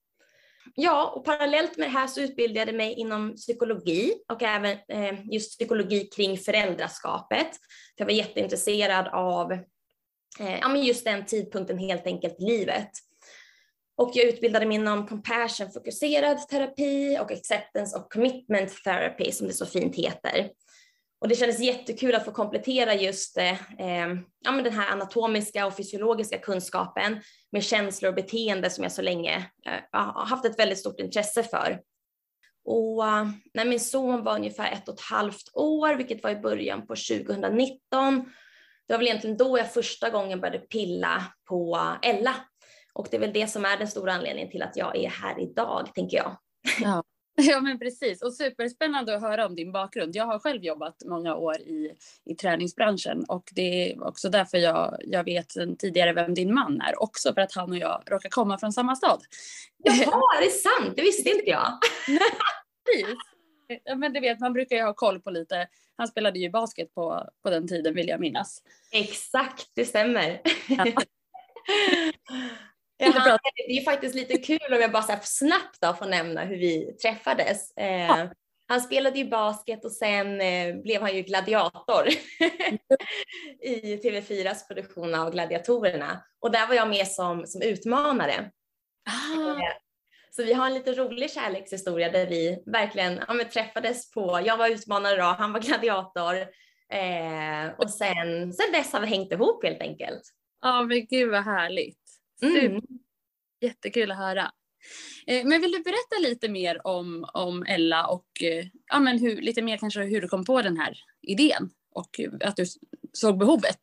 Ja, 0.75 1.12
och 1.17 1.25
parallellt 1.25 1.77
med 1.79 1.87
det 1.87 1.93
här 1.93 2.07
så 2.07 2.21
utbildade 2.21 2.71
jag 2.71 2.77
mig 2.77 2.93
inom 2.93 3.35
psykologi 3.35 4.15
och 4.33 4.43
även 4.43 4.79
eh, 4.89 5.15
just 5.31 5.59
psykologi 5.59 6.05
kring 6.05 6.39
föräldraskapet. 6.39 7.49
För 7.97 7.97
jag 7.97 8.07
var 8.07 8.12
jätteintresserad 8.12 9.09
av 9.09 9.53
eh, 10.41 10.59
ja, 10.61 10.69
men 10.69 10.85
just 10.85 11.05
den 11.05 11.27
tidpunkten 11.27 11.79
helt 11.79 12.07
enkelt 12.07 12.41
i 12.41 12.45
livet. 12.45 12.91
Och 13.97 14.11
jag 14.15 14.27
utbildade 14.27 14.67
mig 14.67 14.75
inom 14.75 15.07
compassion-fokuserad 15.07 16.49
terapi 16.49 17.19
och 17.19 17.33
acceptance 17.33 17.99
och 17.99 18.12
commitment 18.12 18.83
therapy 18.85 19.33
som 19.33 19.47
det 19.47 19.53
så 19.53 19.67
fint 19.67 19.97
heter. 19.97 20.51
Och 21.23 21.29
det 21.29 21.35
kändes 21.35 21.61
jättekul 21.61 22.14
att 22.14 22.25
få 22.25 22.33
komplettera 22.33 22.95
just 22.95 23.38
eh, 23.38 23.52
eh, 23.81 24.09
ja, 24.45 24.52
men 24.52 24.64
den 24.64 24.73
här 24.73 24.93
anatomiska 24.93 25.67
och 25.67 25.76
fysiologiska 25.76 26.38
kunskapen 26.38 27.21
med 27.52 27.64
känslor 27.64 28.09
och 28.09 28.14
beteende 28.14 28.71
som 28.71 28.85
jag 28.85 28.93
så 28.93 29.02
länge 29.02 29.37
eh, 29.67 30.00
har 30.00 30.26
haft 30.26 30.45
ett 30.45 30.59
väldigt 30.59 30.79
stort 30.79 31.00
intresse 31.00 31.43
för. 31.43 31.81
Och 32.64 33.07
eh, 33.07 33.29
när 33.55 33.64
min 33.64 33.81
son 33.81 34.25
var 34.25 34.35
ungefär 34.35 34.73
ett 34.73 34.88
och 34.88 34.95
ett 34.95 35.00
halvt 35.00 35.50
år, 35.55 35.95
vilket 35.95 36.23
var 36.23 36.31
i 36.31 36.37
början 36.37 36.87
på 36.87 36.95
2019, 36.95 37.81
det 38.88 38.95
var 38.95 38.99
väl 38.99 39.07
egentligen 39.07 39.37
då 39.37 39.59
jag 39.59 39.73
första 39.73 40.11
gången 40.11 40.41
började 40.41 40.59
pilla 40.59 41.25
på 41.49 41.79
Ella. 42.02 42.35
Och 42.95 43.09
det 43.11 43.17
är 43.17 43.21
väl 43.21 43.33
det 43.33 43.47
som 43.47 43.64
är 43.64 43.76
den 43.76 43.88
stora 43.88 44.12
anledningen 44.12 44.50
till 44.50 44.62
att 44.62 44.76
jag 44.76 44.97
är 44.97 45.09
här 45.09 45.41
idag, 45.41 45.88
tänker 45.95 46.17
jag. 46.17 46.37
Ja. 46.81 47.02
Ja 47.37 47.61
men 47.61 47.79
precis 47.79 48.23
och 48.23 48.35
superspännande 48.35 49.17
att 49.17 49.23
höra 49.23 49.47
om 49.47 49.55
din 49.55 49.73
bakgrund. 49.73 50.17
Jag 50.17 50.27
har 50.27 50.39
själv 50.39 50.65
jobbat 50.65 50.97
många 51.05 51.35
år 51.35 51.61
i, 51.61 51.93
i 52.25 52.35
träningsbranschen 52.35 53.25
och 53.29 53.51
det 53.53 53.93
är 53.93 54.07
också 54.07 54.29
därför 54.29 54.59
jag, 54.59 54.97
jag 55.01 55.25
vet 55.25 55.53
sedan 55.53 55.77
tidigare 55.77 56.12
vem 56.12 56.35
din 56.35 56.55
man 56.55 56.81
är. 56.81 57.03
Också 57.03 57.35
för 57.35 57.41
att 57.41 57.55
han 57.55 57.71
och 57.71 57.79
jag 57.79 58.03
råkar 58.07 58.29
komma 58.29 58.59
från 58.59 58.73
samma 58.73 58.97
stad. 58.97 59.23
Jaha, 59.85 59.97
är 60.39 60.45
det 60.45 60.51
sant? 60.51 60.97
Det 60.97 61.03
visste 61.03 61.31
inte 61.31 61.51
jag. 61.51 61.79
precis. 62.85 63.17
Men 63.97 64.12
du 64.12 64.21
vet, 64.21 64.41
man 64.41 64.53
brukar 64.53 64.77
ju 64.77 64.83
ha 64.83 64.95
koll 64.95 65.21
på 65.21 65.31
lite. 65.31 65.69
Han 65.97 66.09
spelade 66.09 66.39
ju 66.39 66.51
basket 66.51 66.95
på, 66.95 67.29
på 67.43 67.51
den 67.51 67.69
tiden 67.69 67.95
vill 67.95 68.09
jag 68.09 68.21
minnas. 68.21 68.62
Exakt, 68.91 69.71
det 69.75 69.85
stämmer. 69.85 70.41
Ja. 70.69 70.85
Ja, 73.06 73.38
det 73.68 73.78
är 73.78 73.85
faktiskt 73.85 74.14
lite 74.14 74.38
kul 74.38 74.73
om 74.75 74.80
jag 74.80 74.92
bara 74.92 75.02
så 75.02 75.18
snabbt 75.23 75.80
då 75.80 75.94
får 75.94 76.06
nämna 76.06 76.44
hur 76.44 76.56
vi 76.56 76.92
träffades. 76.92 77.76
Eh, 77.76 78.26
han 78.66 78.80
spelade 78.80 79.18
ju 79.18 79.28
basket 79.28 79.85
och 79.85 79.92
sen 79.92 80.40
eh, 80.40 80.76
blev 80.76 81.02
han 81.02 81.16
ju 81.16 81.23
gladiator 81.23 82.09
i 83.61 83.97
TV4s 83.97 84.66
produktion 84.68 85.14
av 85.14 85.30
Gladiatorerna. 85.30 86.25
Och 86.40 86.50
där 86.50 86.66
var 86.66 86.75
jag 86.75 86.88
med 86.88 87.09
som, 87.09 87.47
som 87.47 87.62
utmanare. 87.62 88.50
Ah. 89.11 89.50
Eh, 89.50 89.73
så 90.30 90.42
vi 90.42 90.52
har 90.52 90.66
en 90.66 90.75
lite 90.75 90.92
rolig 90.92 91.30
kärlekshistoria 91.30 92.11
där 92.11 92.26
vi 92.26 92.62
verkligen 92.66 93.21
ja, 93.28 93.44
träffades 93.52 94.11
på, 94.11 94.40
jag 94.44 94.56
var 94.56 94.68
utmanare 94.68 95.16
då, 95.16 95.23
han 95.23 95.52
var 95.52 95.61
gladiator. 95.61 96.35
Eh, 96.92 97.73
och 97.78 97.90
sen, 97.90 98.52
sen 98.52 98.73
dess 98.73 98.92
har 98.92 99.00
vi 99.00 99.06
hängt 99.06 99.32
ihop 99.32 99.64
helt 99.64 99.80
enkelt. 99.80 100.23
Ja 100.61 100.82
men 100.82 101.06
gud 101.06 101.30
vad 101.30 101.44
härligt. 101.44 102.01
Mm. 102.43 102.81
Jättekul 103.61 104.11
att 104.11 104.19
höra. 104.19 104.53
Eh, 105.27 105.45
men 105.45 105.61
vill 105.61 105.73
du 105.73 105.83
berätta 105.83 106.19
lite 106.21 106.49
mer 106.49 106.87
om, 106.87 107.27
om 107.35 107.63
Ella 107.63 108.07
och 108.07 108.27
eh, 108.43 108.67
ja, 108.87 109.01
men 109.01 109.19
hur, 109.19 109.43
lite 109.43 109.63
mer 109.63 109.77
kanske 109.77 110.03
hur 110.03 110.21
du 110.21 110.29
kom 110.29 110.45
på 110.45 110.63
den 110.63 110.77
här 110.77 110.99
idén 111.23 111.71
och 111.95 112.21
att 112.45 112.57
du 112.57 112.65
såg 113.13 113.39
behovet? 113.39 113.79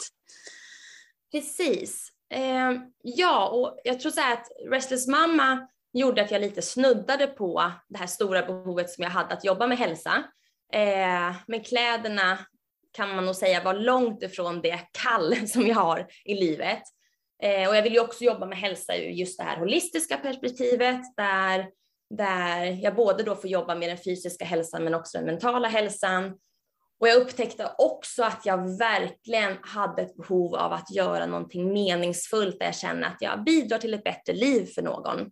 Precis. 1.31 2.11
Eh, 2.33 2.71
ja, 3.01 3.49
och 3.49 3.79
jag 3.83 3.99
tror 3.99 4.11
så 4.11 4.21
här 4.21 4.33
att 4.33 4.47
Restless 4.71 5.07
Mamma 5.07 5.67
gjorde 5.93 6.21
att 6.21 6.31
jag 6.31 6.41
lite 6.41 6.61
snuddade 6.61 7.27
på 7.27 7.71
det 7.87 7.97
här 7.97 8.07
stora 8.07 8.45
behovet 8.45 8.89
som 8.89 9.03
jag 9.03 9.11
hade 9.11 9.33
att 9.33 9.45
jobba 9.45 9.67
med 9.67 9.77
hälsa. 9.77 10.23
Eh, 10.73 11.35
men 11.47 11.63
kläderna 11.63 12.37
kan 12.91 13.15
man 13.15 13.25
nog 13.25 13.35
säga 13.35 13.63
var 13.63 13.73
långt 13.73 14.23
ifrån 14.23 14.61
det 14.61 14.79
kall 14.91 15.35
som 15.47 15.67
jag 15.67 15.75
har 15.75 16.07
i 16.25 16.35
livet. 16.35 16.83
Eh, 17.43 17.69
och 17.69 17.75
jag 17.75 17.83
vill 17.83 17.93
ju 17.93 17.99
också 17.99 18.23
jobba 18.23 18.45
med 18.45 18.57
hälsa 18.57 18.95
ur 18.97 19.09
just 19.09 19.37
det 19.37 19.43
här 19.43 19.57
holistiska 19.57 20.17
perspektivet 20.17 21.01
där, 21.17 21.69
där 22.09 22.65
jag 22.65 22.95
både 22.95 23.23
då 23.23 23.35
får 23.35 23.49
jobba 23.49 23.75
med 23.75 23.89
den 23.89 23.97
fysiska 23.97 24.45
hälsan 24.45 24.83
men 24.83 24.93
också 24.93 25.17
den 25.17 25.27
mentala 25.27 25.67
hälsan. 25.67 26.37
Och 26.99 27.07
jag 27.07 27.21
upptäckte 27.21 27.71
också 27.77 28.23
att 28.23 28.45
jag 28.45 28.77
verkligen 28.77 29.57
hade 29.61 30.01
ett 30.01 30.15
behov 30.15 30.55
av 30.55 30.73
att 30.73 30.91
göra 30.91 31.25
någonting 31.25 31.73
meningsfullt 31.73 32.59
där 32.59 32.65
jag 32.65 32.75
känner 32.75 33.07
att 33.07 33.17
jag 33.19 33.43
bidrar 33.43 33.77
till 33.77 33.93
ett 33.93 34.03
bättre 34.03 34.33
liv 34.33 34.65
för 34.65 34.81
någon. 34.81 35.31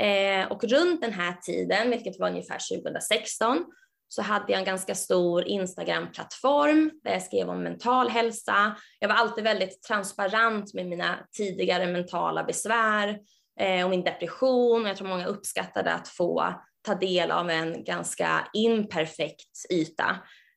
Eh, 0.00 0.52
och 0.52 0.64
runt 0.64 1.00
den 1.00 1.12
här 1.12 1.32
tiden, 1.32 1.90
vilket 1.90 2.18
var 2.18 2.28
ungefär 2.28 2.76
2016, 2.76 3.64
så 4.08 4.22
hade 4.22 4.52
jag 4.52 4.58
en 4.58 4.64
ganska 4.64 4.94
stor 4.94 5.48
Instagram-plattform 5.48 6.90
där 7.04 7.12
jag 7.12 7.22
skrev 7.22 7.50
om 7.50 7.62
mental 7.62 8.08
hälsa. 8.08 8.76
Jag 8.98 9.08
var 9.08 9.14
alltid 9.14 9.44
väldigt 9.44 9.82
transparent 9.82 10.74
med 10.74 10.86
mina 10.86 11.18
tidigare 11.36 11.86
mentala 11.86 12.44
besvär 12.44 13.18
eh, 13.60 13.84
och 13.84 13.90
min 13.90 14.04
depression. 14.04 14.86
Jag 14.86 14.96
tror 14.96 15.08
många 15.08 15.26
uppskattade 15.26 15.92
att 15.92 16.08
få 16.08 16.54
ta 16.82 16.94
del 16.94 17.30
av 17.30 17.50
en 17.50 17.84
ganska 17.84 18.48
imperfekt 18.52 19.72
yta. 19.72 20.16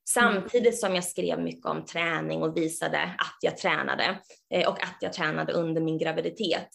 Samtidigt 0.10 0.80
som 0.80 0.96
jag 0.96 1.04
skrev 1.04 1.40
mycket 1.40 1.66
om 1.66 1.86
träning 1.86 2.44
och 2.44 2.58
visade 2.58 3.04
att 3.04 3.38
jag 3.42 3.58
tränade 3.58 4.20
eh, 4.54 4.68
och 4.70 4.84
att 4.84 4.98
jag 5.02 5.14
tränade 5.14 5.54
under 5.54 5.82
min 5.82 5.98
graviditet. 5.98 6.70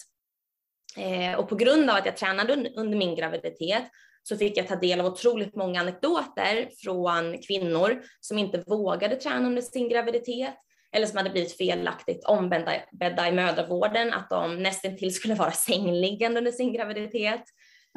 Eh, 0.96 1.38
och 1.38 1.48
på 1.48 1.54
grund 1.54 1.90
av 1.90 1.96
att 1.96 2.06
jag 2.06 2.16
tränade 2.16 2.70
under 2.76 2.98
min 2.98 3.16
graviditet 3.16 3.84
så 4.28 4.36
fick 4.36 4.56
jag 4.56 4.68
ta 4.68 4.76
del 4.76 5.00
av 5.00 5.06
otroligt 5.06 5.54
många 5.54 5.80
anekdoter 5.80 6.68
från 6.84 7.38
kvinnor 7.38 8.02
som 8.20 8.38
inte 8.38 8.64
vågade 8.66 9.16
träna 9.16 9.46
under 9.46 9.62
sin 9.62 9.88
graviditet 9.88 10.54
eller 10.92 11.06
som 11.06 11.16
hade 11.16 11.30
blivit 11.30 11.56
felaktigt 11.56 12.24
ombedda 12.24 13.28
i 13.28 13.32
mödravården, 13.32 14.12
att 14.12 14.30
de 14.30 14.62
nästan 14.62 14.96
till 14.96 15.14
skulle 15.14 15.34
vara 15.34 15.50
sängliggande 15.50 16.38
under 16.38 16.52
sin 16.52 16.72
graviditet. 16.72 17.44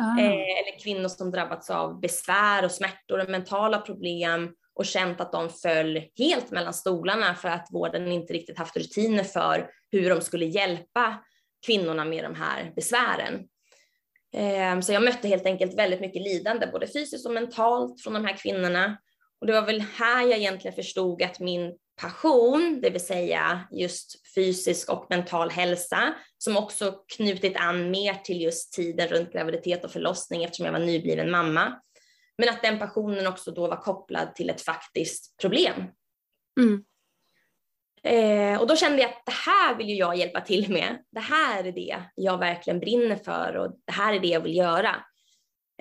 Ah. 0.01 0.19
Eh, 0.19 0.31
eller 0.31 0.79
kvinnor 0.83 1.07
som 1.07 1.31
drabbats 1.31 1.69
av 1.69 1.99
besvär 1.99 2.65
och 2.65 2.71
smärtor 2.71 3.19
och 3.19 3.29
mentala 3.29 3.77
problem 3.77 4.53
och 4.75 4.85
känt 4.85 5.21
att 5.21 5.31
de 5.31 5.49
föll 5.49 6.01
helt 6.17 6.51
mellan 6.51 6.73
stolarna 6.73 7.35
för 7.35 7.49
att 7.49 7.67
vården 7.71 8.11
inte 8.11 8.33
riktigt 8.33 8.57
haft 8.57 8.77
rutiner 8.77 9.23
för 9.23 9.69
hur 9.91 10.09
de 10.09 10.21
skulle 10.21 10.45
hjälpa 10.45 11.23
kvinnorna 11.65 12.05
med 12.05 12.23
de 12.23 12.35
här 12.35 12.71
besvären. 12.75 13.47
Ehm, 14.37 14.81
så 14.81 14.93
jag 14.93 15.03
mötte 15.03 15.27
helt 15.27 15.45
enkelt 15.45 15.73
väldigt 15.73 16.01
mycket 16.01 16.21
lidande, 16.21 16.67
både 16.67 16.87
fysiskt 16.87 17.25
och 17.25 17.33
mentalt 17.33 18.01
från 18.01 18.13
de 18.13 18.25
här 18.25 18.37
kvinnorna. 18.37 18.97
Och 19.41 19.47
det 19.47 19.53
var 19.53 19.65
väl 19.65 19.81
här 19.81 20.21
jag 20.21 20.37
egentligen 20.37 20.75
förstod 20.75 21.21
att 21.21 21.39
min 21.39 21.77
passion, 22.01 22.79
det 22.81 22.89
vill 22.89 23.05
säga 23.05 23.67
just 23.71 24.33
fysisk 24.35 24.89
och 24.89 25.05
mental 25.09 25.49
hälsa, 25.49 26.13
som 26.37 26.57
också 26.57 26.91
knutit 27.17 27.57
an 27.57 27.91
mer 27.91 28.13
till 28.13 28.41
just 28.41 28.73
tiden 28.73 29.07
runt 29.07 29.33
graviditet 29.33 29.83
och 29.83 29.91
förlossning 29.91 30.43
eftersom 30.43 30.65
jag 30.65 30.73
var 30.73 30.79
nybliven 30.79 31.31
mamma. 31.31 31.81
Men 32.37 32.49
att 32.49 32.61
den 32.61 32.79
passionen 32.79 33.27
också 33.27 33.51
då 33.51 33.67
var 33.67 33.77
kopplad 33.77 34.35
till 34.35 34.49
ett 34.49 34.61
faktiskt 34.61 35.37
problem. 35.41 35.83
Mm. 36.59 36.83
Eh, 38.07 38.61
och 38.61 38.67
då 38.67 38.75
kände 38.75 39.01
jag 39.01 39.09
att 39.09 39.25
det 39.25 39.31
här 39.31 39.75
vill 39.75 39.89
ju 39.89 39.95
jag 39.95 40.15
hjälpa 40.15 40.41
till 40.41 40.71
med. 40.71 40.97
Det 41.11 41.19
här 41.19 41.63
är 41.63 41.71
det 41.71 42.03
jag 42.15 42.37
verkligen 42.37 42.79
brinner 42.79 43.15
för 43.15 43.57
och 43.57 43.71
det 43.85 43.91
här 43.91 44.13
är 44.13 44.19
det 44.19 44.27
jag 44.27 44.41
vill 44.41 44.55
göra. 44.55 44.95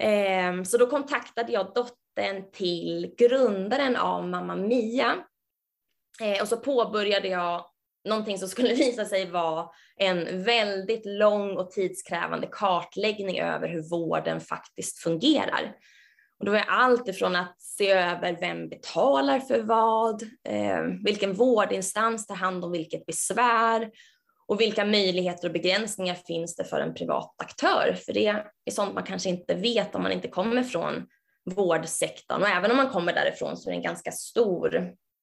Eh, 0.01 0.63
så 0.63 0.79
då 0.79 0.87
kontaktade 0.87 1.53
jag 1.53 1.73
dottern 1.75 2.51
till 2.53 3.15
grundaren 3.19 3.97
av 3.97 4.29
Mamma 4.29 4.57
Mia. 4.57 5.15
Eh, 6.21 6.43
och 6.43 6.49
så 6.49 6.57
påbörjade 6.57 7.29
jag 7.29 7.65
någonting 8.09 8.39
som 8.39 8.49
skulle 8.49 8.75
visa 8.75 9.05
sig 9.05 9.31
vara 9.31 9.69
en 9.97 10.45
väldigt 10.45 11.07
lång 11.07 11.57
och 11.57 11.71
tidskrävande 11.71 12.49
kartläggning 12.53 13.41
över 13.41 13.69
hur 13.69 13.91
vården 13.91 14.41
faktiskt 14.41 14.99
fungerar. 14.99 15.77
Och 16.39 16.45
det 16.45 16.51
var 16.51 16.65
allt 16.69 17.09
ifrån 17.09 17.37
att 17.37 17.61
se 17.61 17.91
över 17.91 18.37
vem 18.41 18.69
betalar 18.69 19.41
för 19.41 19.63
vad, 19.63 20.23
eh, 20.23 20.83
vilken 21.05 21.35
vårdinstans 21.35 22.27
tar 22.27 22.35
hand 22.35 22.65
om 22.65 22.73
vilket 22.73 23.07
besvär 23.07 23.91
och 24.47 24.61
vilka 24.61 24.85
möjligheter 24.85 25.49
och 25.49 25.53
begränsningar 25.53 26.15
finns 26.15 26.57
det 26.57 26.65
för 26.65 26.81
en 26.81 26.95
privat 26.95 27.35
aktör? 27.39 27.97
För 28.07 28.13
det 28.13 28.27
är 28.27 28.71
sånt 28.71 28.95
man 28.95 29.05
kanske 29.05 29.29
inte 29.29 29.55
vet 29.55 29.95
om 29.95 30.03
man 30.03 30.13
inte 30.13 30.29
kommer 30.29 30.63
från 30.63 31.07
vårdsektorn 31.51 32.43
och 32.43 32.49
även 32.49 32.71
om 32.71 32.77
man 32.77 32.91
kommer 32.91 33.13
därifrån 33.13 33.57
så 33.57 33.69
är 33.69 33.73
det 33.73 33.79
en 33.79 33.83
ganska 33.83 34.13
stor, 34.13 34.71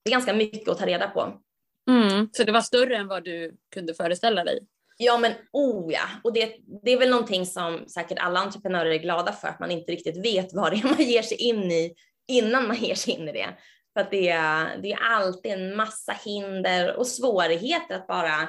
det 0.04 0.10
är 0.10 0.12
ganska 0.12 0.34
mycket 0.34 0.70
att 0.70 0.78
ta 0.78 0.86
reda 0.86 1.08
på. 1.08 1.42
Mm, 1.90 2.30
så 2.32 2.44
det 2.44 2.52
var 2.52 2.62
större 2.62 2.96
än 2.96 3.08
vad 3.08 3.24
du 3.24 3.58
kunde 3.74 3.94
föreställa 3.94 4.44
dig? 4.44 4.68
Ja 4.98 5.18
men 5.18 5.34
oh 5.52 5.94
ja, 5.94 6.08
och 6.24 6.34
det, 6.34 6.56
det 6.84 6.92
är 6.92 6.98
väl 6.98 7.10
någonting 7.10 7.46
som 7.46 7.88
säkert 7.88 8.20
alla 8.20 8.40
entreprenörer 8.40 8.92
är 8.92 8.98
glada 8.98 9.34
för, 9.34 9.48
att 9.48 9.60
man 9.60 9.72
inte 9.72 9.92
riktigt 9.92 10.26
vet 10.26 10.54
vad 10.54 10.72
det 10.72 10.78
är 10.78 10.84
man 10.84 11.02
ger 11.02 11.22
sig 11.22 11.38
in 11.38 11.72
i 11.72 11.96
innan 12.28 12.68
man 12.68 12.78
ger 12.78 12.96
sig 12.96 13.14
in 13.14 13.30
i 13.30 13.32
det. 13.32 13.58
För 13.94 14.02
att 14.02 14.12
det, 14.12 14.34
det 14.82 14.92
är 14.92 15.04
alltid 15.04 15.52
en 15.52 15.76
massa 15.76 16.12
hinder 16.12 16.96
och 16.96 17.08
svårigheter 17.08 17.96
att 17.96 18.08
bara 18.08 18.42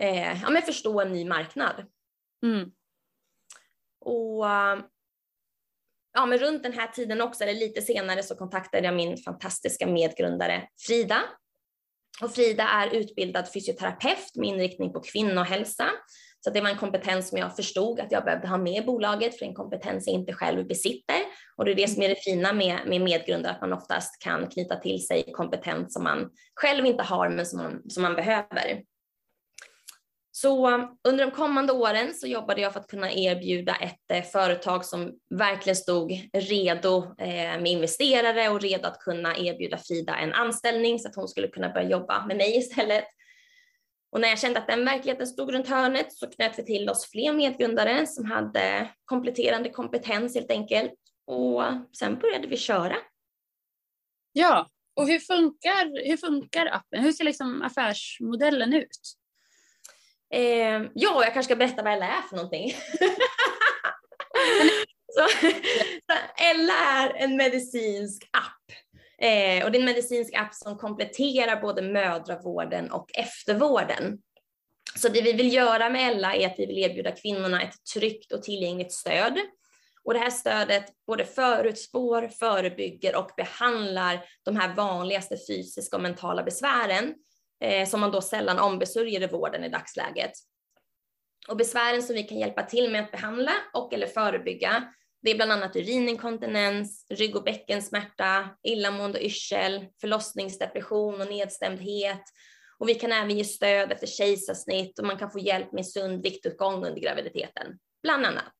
eh, 0.00 0.42
ja, 0.42 0.50
men 0.50 0.62
förstå 0.62 1.00
en 1.00 1.12
ny 1.12 1.24
marknad. 1.24 1.86
Mm. 2.46 2.70
Och 4.00 4.46
ja, 6.12 6.26
men 6.26 6.38
runt 6.38 6.62
den 6.62 6.72
här 6.72 6.86
tiden 6.86 7.20
också, 7.20 7.44
eller 7.44 7.54
lite 7.54 7.82
senare, 7.82 8.22
så 8.22 8.36
kontaktade 8.36 8.86
jag 8.86 8.94
min 8.94 9.16
fantastiska 9.16 9.86
medgrundare 9.86 10.68
Frida 10.86 11.22
och 12.22 12.34
Frida 12.34 12.62
är 12.62 12.94
utbildad 12.94 13.52
fysioterapeut 13.52 14.34
med 14.34 14.48
inriktning 14.48 14.92
på 14.92 15.00
kvinnohälsa. 15.00 15.90
Så 16.44 16.50
det 16.50 16.60
var 16.60 16.68
en 16.70 16.76
kompetens 16.76 17.28
som 17.28 17.38
jag 17.38 17.56
förstod 17.56 18.00
att 18.00 18.12
jag 18.12 18.24
behövde 18.24 18.48
ha 18.48 18.58
med 18.58 18.82
i 18.82 18.86
bolaget, 18.86 19.38
för 19.38 19.46
en 19.46 19.54
kompetens 19.54 20.06
jag 20.06 20.14
inte 20.14 20.32
själv 20.32 20.66
besitter. 20.66 21.16
Och 21.56 21.64
det 21.64 21.70
är 21.70 21.74
det 21.74 21.88
som 21.88 22.02
är 22.02 22.08
det 22.08 22.24
fina 22.24 22.52
med, 22.52 22.78
med 22.86 23.00
medgrundare, 23.00 23.52
att 23.52 23.60
man 23.60 23.72
oftast 23.72 24.22
kan 24.22 24.48
knyta 24.48 24.76
till 24.76 25.06
sig 25.06 25.32
kompetens 25.32 25.92
som 25.92 26.04
man 26.04 26.30
själv 26.54 26.86
inte 26.86 27.02
har, 27.02 27.28
men 27.28 27.46
som 27.46 27.62
man, 27.62 27.90
som 27.90 28.02
man 28.02 28.14
behöver. 28.14 28.82
Så 30.32 30.68
under 31.08 31.26
de 31.26 31.30
kommande 31.30 31.72
åren 31.72 32.14
så 32.14 32.26
jobbade 32.26 32.60
jag 32.60 32.72
för 32.72 32.80
att 32.80 32.90
kunna 32.90 33.12
erbjuda 33.12 33.76
ett 33.76 34.10
eh, 34.12 34.22
företag 34.22 34.84
som 34.84 35.12
verkligen 35.30 35.76
stod 35.76 36.30
redo 36.32 37.14
eh, 37.18 37.60
med 37.60 37.66
investerare 37.66 38.48
och 38.48 38.60
redo 38.60 38.88
att 38.88 38.98
kunna 38.98 39.36
erbjuda 39.36 39.78
Frida 39.78 40.16
en 40.16 40.32
anställning 40.32 40.98
så 40.98 41.08
att 41.08 41.16
hon 41.16 41.28
skulle 41.28 41.48
kunna 41.48 41.68
börja 41.68 41.88
jobba 41.88 42.26
med 42.26 42.36
mig 42.36 42.58
istället. 42.58 43.04
Och 44.12 44.20
när 44.20 44.28
jag 44.28 44.38
kände 44.38 44.58
att 44.58 44.66
den 44.66 44.84
verkligheten 44.84 45.26
stod 45.26 45.52
runt 45.52 45.68
hörnet 45.68 46.12
så 46.12 46.26
knöt 46.26 46.58
vi 46.58 46.64
till 46.64 46.90
oss 46.90 47.10
fler 47.10 47.32
medgrundare 47.32 48.06
som 48.06 48.24
hade 48.24 48.90
kompletterande 49.04 49.70
kompetens 49.70 50.34
helt 50.34 50.50
enkelt. 50.50 50.94
Och 51.26 51.62
sen 51.98 52.18
började 52.18 52.48
vi 52.48 52.56
köra. 52.56 52.96
Ja, 54.32 54.66
och 54.96 55.06
hur 55.06 55.18
funkar, 55.18 56.08
hur 56.08 56.16
funkar 56.16 56.66
appen? 56.66 57.02
Hur 57.02 57.12
ser 57.12 57.24
liksom 57.24 57.62
affärsmodellen 57.62 58.72
ut? 58.72 59.19
Eh, 60.32 60.82
ja, 60.94 61.24
jag 61.24 61.32
kanske 61.32 61.42
ska 61.42 61.56
berätta 61.56 61.82
vad 61.82 61.92
Ella 61.92 62.06
är 62.06 62.22
för 62.22 62.36
någonting. 62.36 62.70
så, 65.14 65.26
Ella 66.36 66.72
är 66.72 67.14
en 67.14 67.36
medicinsk 67.36 68.28
app. 68.32 68.76
Eh, 69.22 69.64
och 69.64 69.72
det 69.72 69.78
är 69.78 69.80
en 69.80 69.84
medicinsk 69.84 70.34
app 70.34 70.54
som 70.54 70.78
kompletterar 70.78 71.62
både 71.62 71.82
mödravården 71.82 72.90
och 72.90 73.10
eftervården. 73.14 74.18
Så 74.96 75.08
det 75.08 75.22
vi 75.22 75.32
vill 75.32 75.54
göra 75.54 75.90
med 75.90 76.12
Ella 76.12 76.34
är 76.34 76.46
att 76.46 76.58
vi 76.58 76.66
vill 76.66 76.78
erbjuda 76.78 77.12
kvinnorna 77.12 77.62
ett 77.62 77.84
tryggt 77.94 78.32
och 78.32 78.42
tillgängligt 78.42 78.92
stöd. 78.92 79.38
Och 80.04 80.14
det 80.14 80.20
här 80.20 80.30
stödet 80.30 80.84
både 81.06 81.24
förutspår, 81.24 82.28
förebygger 82.28 83.16
och 83.16 83.30
behandlar 83.36 84.24
de 84.42 84.56
här 84.56 84.74
vanligaste 84.74 85.36
fysiska 85.48 85.96
och 85.96 86.02
mentala 86.02 86.42
besvären 86.42 87.14
eh, 87.60 87.88
som 87.88 88.00
man 88.00 88.10
då 88.10 88.20
sällan 88.20 88.58
ombesörjer 88.58 89.22
i 89.22 89.26
vården 89.26 89.64
i 89.64 89.68
dagsläget. 89.68 90.32
Och 91.48 91.56
besvären 91.56 92.02
som 92.02 92.14
vi 92.14 92.22
kan 92.22 92.38
hjälpa 92.38 92.62
till 92.62 92.90
med 92.90 93.04
att 93.04 93.12
behandla 93.12 93.52
och 93.74 93.92
eller 93.92 94.06
förebygga, 94.06 94.92
det 95.22 95.30
är 95.30 95.34
bland 95.34 95.52
annat 95.52 95.76
urininkontinens, 95.76 97.06
rygg 97.10 97.36
och 97.36 97.44
bäckensmärta, 97.44 98.48
illamående 98.62 99.18
och 99.18 99.24
yrsel, 99.24 99.86
förlossningsdepression 100.00 101.20
och 101.20 101.26
nedstämdhet. 101.26 102.22
Och 102.78 102.88
vi 102.88 102.94
kan 102.94 103.12
även 103.12 103.38
ge 103.38 103.44
stöd 103.44 103.92
efter 103.92 104.06
kejsarsnitt 104.06 104.98
och 104.98 105.06
man 105.06 105.18
kan 105.18 105.30
få 105.30 105.38
hjälp 105.38 105.72
med 105.72 105.86
sund 105.86 106.22
viktuppgång 106.22 106.86
under 106.86 107.00
graviditeten, 107.00 107.78
bland 108.02 108.26
annat. 108.26 108.54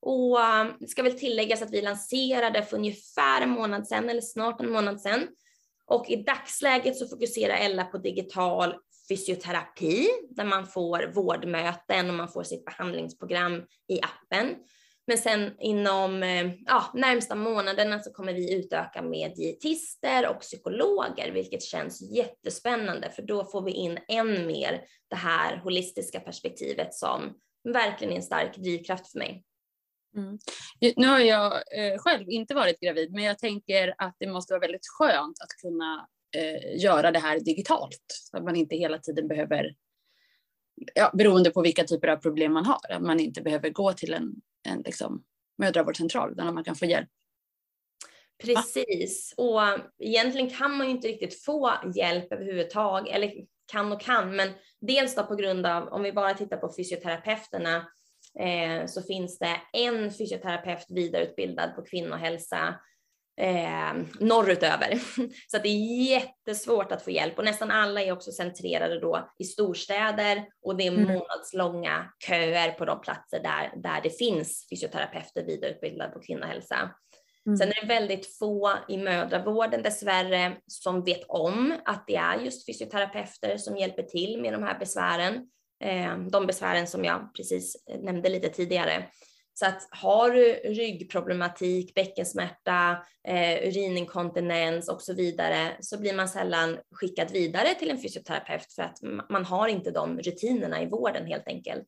Och 0.00 0.40
eh, 0.40 0.66
det 0.80 0.88
ska 0.88 1.02
väl 1.02 1.18
tilläggas 1.18 1.62
att 1.62 1.72
vi 1.72 1.82
lanserade 1.82 2.62
för 2.62 2.76
ungefär 2.76 3.42
en 3.42 3.50
månad 3.50 3.88
sedan, 3.88 4.10
eller 4.10 4.20
snart 4.20 4.60
en 4.60 4.72
månad 4.72 5.00
sedan, 5.00 5.28
och 5.86 6.10
i 6.10 6.16
dagsläget 6.16 6.96
så 6.96 7.08
fokuserar 7.08 7.54
Ella 7.54 7.84
på 7.84 7.98
digital 7.98 8.74
fysioterapi 9.08 10.08
där 10.30 10.44
man 10.44 10.66
får 10.66 11.12
vårdmöten 11.14 12.10
och 12.10 12.16
man 12.16 12.28
får 12.28 12.42
sitt 12.42 12.64
behandlingsprogram 12.64 13.62
i 13.88 14.00
appen. 14.00 14.54
Men 15.06 15.18
sen 15.18 15.54
inom 15.60 16.22
eh, 16.22 16.52
ja, 16.66 16.90
närmsta 16.94 17.34
månaderna 17.34 18.00
så 18.00 18.12
kommer 18.12 18.32
vi 18.32 18.54
utöka 18.54 19.02
med 19.02 19.32
dietister 19.36 20.28
och 20.28 20.40
psykologer, 20.40 21.30
vilket 21.32 21.62
känns 21.62 22.02
jättespännande 22.16 23.10
för 23.10 23.22
då 23.22 23.44
får 23.44 23.62
vi 23.62 23.72
in 23.72 23.98
än 24.08 24.46
mer 24.46 24.84
det 25.10 25.16
här 25.16 25.56
holistiska 25.56 26.20
perspektivet 26.20 26.94
som 26.94 27.34
verkligen 27.72 28.12
är 28.12 28.16
en 28.16 28.22
stark 28.22 28.56
drivkraft 28.56 29.12
för 29.12 29.18
mig. 29.18 29.44
Mm. 30.16 30.38
Nu 30.96 31.06
har 31.06 31.18
jag 31.18 31.52
eh, 31.54 31.98
själv 31.98 32.30
inte 32.30 32.54
varit 32.54 32.80
gravid, 32.80 33.12
men 33.12 33.24
jag 33.24 33.38
tänker 33.38 33.94
att 33.98 34.16
det 34.18 34.26
måste 34.26 34.52
vara 34.52 34.60
väldigt 34.60 34.86
skönt 34.98 35.36
att 35.40 35.62
kunna 35.62 36.08
eh, 36.36 36.82
göra 36.82 37.10
det 37.10 37.18
här 37.18 37.40
digitalt. 37.40 38.04
Så 38.08 38.36
att 38.36 38.44
man 38.44 38.56
inte 38.56 38.76
hela 38.76 38.98
tiden 38.98 39.28
behöver, 39.28 39.74
ja, 40.94 41.10
beroende 41.14 41.50
på 41.50 41.62
vilka 41.62 41.84
typer 41.84 42.08
av 42.08 42.16
problem 42.16 42.52
man 42.52 42.66
har, 42.66 42.90
att 42.90 43.02
man 43.02 43.20
inte 43.20 43.42
behöver 43.42 43.70
gå 43.70 43.92
till 43.92 44.14
en, 44.14 44.34
en 44.68 44.82
liksom, 44.82 45.24
mödravårdscentral 45.58 46.32
utan 46.32 46.48
att 46.48 46.54
man 46.54 46.64
kan 46.64 46.76
få 46.76 46.86
hjälp. 46.86 47.08
Precis, 48.42 49.34
och 49.36 49.60
egentligen 49.98 50.50
kan 50.50 50.76
man 50.76 50.86
ju 50.86 50.92
inte 50.92 51.08
riktigt 51.08 51.42
få 51.42 51.72
hjälp 51.94 52.32
överhuvudtaget, 52.32 53.14
eller 53.14 53.32
kan 53.72 53.92
och 53.92 54.00
kan, 54.00 54.36
men 54.36 54.48
dels 54.80 55.14
då 55.14 55.26
på 55.26 55.34
grund 55.34 55.66
av, 55.66 55.88
om 55.88 56.02
vi 56.02 56.12
bara 56.12 56.34
tittar 56.34 56.56
på 56.56 56.72
fysioterapeuterna, 56.76 57.86
eh, 58.40 58.86
så 58.86 59.02
finns 59.02 59.38
det 59.38 59.60
en 59.72 60.10
fysioterapeut 60.10 60.86
vidareutbildad 60.88 61.74
på 61.76 61.82
kvinnohälsa 61.82 62.74
eh, 63.40 63.94
norrutöver. 64.20 64.98
Så 65.50 65.56
att 65.56 65.62
det 65.62 65.68
är 65.68 66.08
jättesvårt 66.08 66.92
att 66.92 67.02
få 67.02 67.10
hjälp 67.10 67.38
och 67.38 67.44
nästan 67.44 67.70
alla 67.70 68.02
är 68.02 68.12
också 68.12 68.32
centrerade 68.32 69.00
då 69.00 69.32
i 69.38 69.44
storstäder 69.44 70.46
och 70.62 70.76
det 70.76 70.86
är 70.86 70.92
mm. 70.92 71.02
månadslånga 71.02 72.12
köer 72.26 72.72
på 72.72 72.84
de 72.84 73.00
platser 73.00 73.42
där, 73.42 73.72
där 73.82 74.00
det 74.02 74.10
finns 74.10 74.66
fysioterapeuter 74.70 75.44
vidareutbildade 75.44 76.12
på 76.12 76.20
kvinnohälsa. 76.20 76.90
Mm. 77.46 77.56
Sen 77.56 77.68
är 77.68 77.80
det 77.80 77.86
väldigt 77.86 78.38
få 78.38 78.72
i 78.88 78.96
mödravården 78.96 79.82
dessvärre 79.82 80.56
som 80.66 81.04
vet 81.04 81.24
om 81.28 81.74
att 81.84 82.04
det 82.06 82.16
är 82.16 82.38
just 82.38 82.66
fysioterapeuter 82.66 83.56
som 83.56 83.76
hjälper 83.76 84.02
till 84.02 84.40
med 84.40 84.52
de 84.52 84.62
här 84.62 84.78
besvären. 84.78 85.48
Eh, 85.84 86.18
de 86.18 86.46
besvären 86.46 86.86
som 86.86 87.04
jag 87.04 87.34
precis 87.34 87.84
nämnde 88.02 88.28
lite 88.28 88.48
tidigare. 88.48 89.06
Så 89.56 89.66
att 89.66 89.88
har 89.90 90.30
du 90.30 90.52
ryggproblematik, 90.54 91.94
bäckensmärta, 91.94 92.96
eh, 93.28 93.68
urininkontinens 93.68 94.88
och 94.88 95.02
så 95.02 95.14
vidare 95.14 95.72
så 95.80 96.00
blir 96.00 96.14
man 96.14 96.28
sällan 96.28 96.78
skickad 96.90 97.30
vidare 97.30 97.74
till 97.74 97.90
en 97.90 98.02
fysioterapeut 98.02 98.72
för 98.72 98.82
att 98.82 98.98
man 99.28 99.44
har 99.44 99.68
inte 99.68 99.90
de 99.90 100.18
rutinerna 100.18 100.82
i 100.82 100.86
vården 100.86 101.26
helt 101.26 101.48
enkelt. 101.48 101.86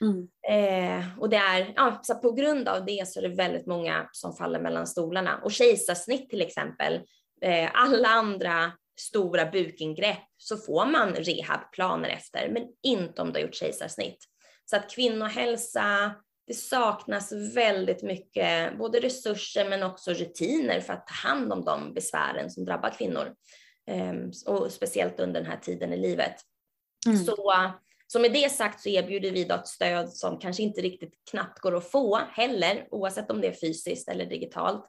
Mm. 0.00 0.28
Eh, 0.48 1.18
och 1.18 1.30
det 1.30 1.36
är, 1.36 1.72
ja, 1.76 2.00
så 2.02 2.14
på 2.14 2.32
grund 2.32 2.68
av 2.68 2.84
det 2.84 3.08
så 3.08 3.20
är 3.20 3.28
det 3.28 3.34
väldigt 3.34 3.66
många 3.66 4.08
som 4.12 4.32
faller 4.32 4.60
mellan 4.60 4.86
stolarna. 4.86 5.40
Och 5.44 5.52
kejsarsnitt 5.52 6.30
till 6.30 6.42
exempel, 6.42 7.00
eh, 7.42 7.70
alla 7.74 8.08
andra 8.08 8.72
stora 9.00 9.46
bukingrepp 9.46 10.28
så 10.36 10.56
får 10.56 10.86
man 10.86 11.14
rehabplaner 11.14 12.08
efter, 12.08 12.48
men 12.48 12.62
inte 12.82 13.22
om 13.22 13.28
du 13.28 13.34
har 13.34 13.46
gjort 13.46 13.54
kejsarsnitt. 13.54 14.24
Så 14.64 14.76
att 14.76 14.90
kvinnohälsa, 14.90 16.14
det 16.46 16.54
saknas 16.54 17.32
väldigt 17.32 18.02
mycket, 18.02 18.78
både 18.78 19.00
resurser 19.00 19.68
men 19.68 19.82
också 19.82 20.12
rutiner 20.12 20.80
för 20.80 20.92
att 20.92 21.06
ta 21.06 21.28
hand 21.28 21.52
om 21.52 21.64
de 21.64 21.94
besvären 21.94 22.50
som 22.50 22.64
drabbar 22.64 22.90
kvinnor. 22.98 23.34
Ehm, 23.86 24.30
och 24.46 24.72
speciellt 24.72 25.20
under 25.20 25.40
den 25.40 25.50
här 25.50 25.58
tiden 25.58 25.92
i 25.92 25.96
livet. 25.96 26.34
Mm. 27.06 27.18
Så, 27.18 27.54
så 28.06 28.20
med 28.20 28.32
det 28.32 28.52
sagt 28.52 28.80
så 28.80 28.88
erbjuder 28.88 29.30
vi 29.30 29.44
då 29.44 29.54
ett 29.54 29.68
stöd 29.68 30.12
som 30.12 30.38
kanske 30.38 30.62
inte 30.62 30.80
riktigt 30.80 31.14
knappt 31.30 31.58
går 31.58 31.76
att 31.76 31.90
få 31.90 32.16
heller, 32.16 32.88
oavsett 32.90 33.30
om 33.30 33.40
det 33.40 33.48
är 33.48 33.52
fysiskt 33.52 34.08
eller 34.08 34.26
digitalt. 34.26 34.84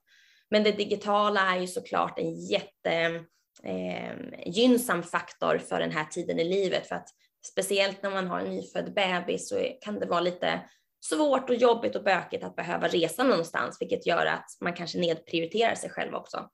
Men 0.49 0.63
det 0.63 0.71
digitala 0.71 1.41
är 1.41 1.59
ju 1.59 1.67
såklart 1.67 2.19
en 2.19 2.45
jätte 2.45 3.23
eh, 3.63 4.15
gynnsam 4.45 5.03
faktor 5.03 5.57
för 5.57 5.79
den 5.79 5.91
här 5.91 6.05
tiden 6.05 6.39
i 6.39 6.43
livet 6.43 6.87
för 6.87 6.95
att 6.95 7.09
speciellt 7.45 8.03
när 8.03 8.09
man 8.09 8.27
har 8.27 8.39
en 8.39 8.49
nyfödd 8.49 8.93
bebis 8.93 9.49
så 9.49 9.65
kan 9.81 9.99
det 9.99 10.05
vara 10.05 10.21
lite 10.21 10.61
svårt 11.05 11.49
och 11.49 11.55
jobbigt 11.55 11.95
och 11.95 12.03
bökigt 12.03 12.43
att 12.43 12.55
behöva 12.55 12.87
resa 12.87 13.23
någonstans, 13.23 13.77
vilket 13.79 14.07
gör 14.07 14.25
att 14.25 14.45
man 14.61 14.73
kanske 14.73 14.99
nedprioriterar 14.99 15.75
sig 15.75 15.89
själv 15.89 16.13
också. 16.13 16.49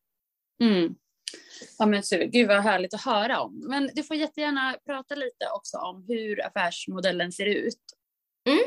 Mm. 0.63 0.95
Ja, 1.77 1.85
men 1.85 2.03
så, 2.03 2.17
gud 2.17 2.47
vad 2.47 2.63
härligt 2.63 2.93
att 2.93 3.01
höra 3.01 3.41
om. 3.41 3.63
Men 3.69 3.89
du 3.93 4.03
får 4.03 4.17
jättegärna 4.17 4.77
prata 4.85 5.15
lite 5.15 5.49
också 5.55 5.77
om 5.77 6.05
hur 6.07 6.45
affärsmodellen 6.45 7.31
ser 7.31 7.45
ut. 7.45 7.81
Mm. 8.49 8.63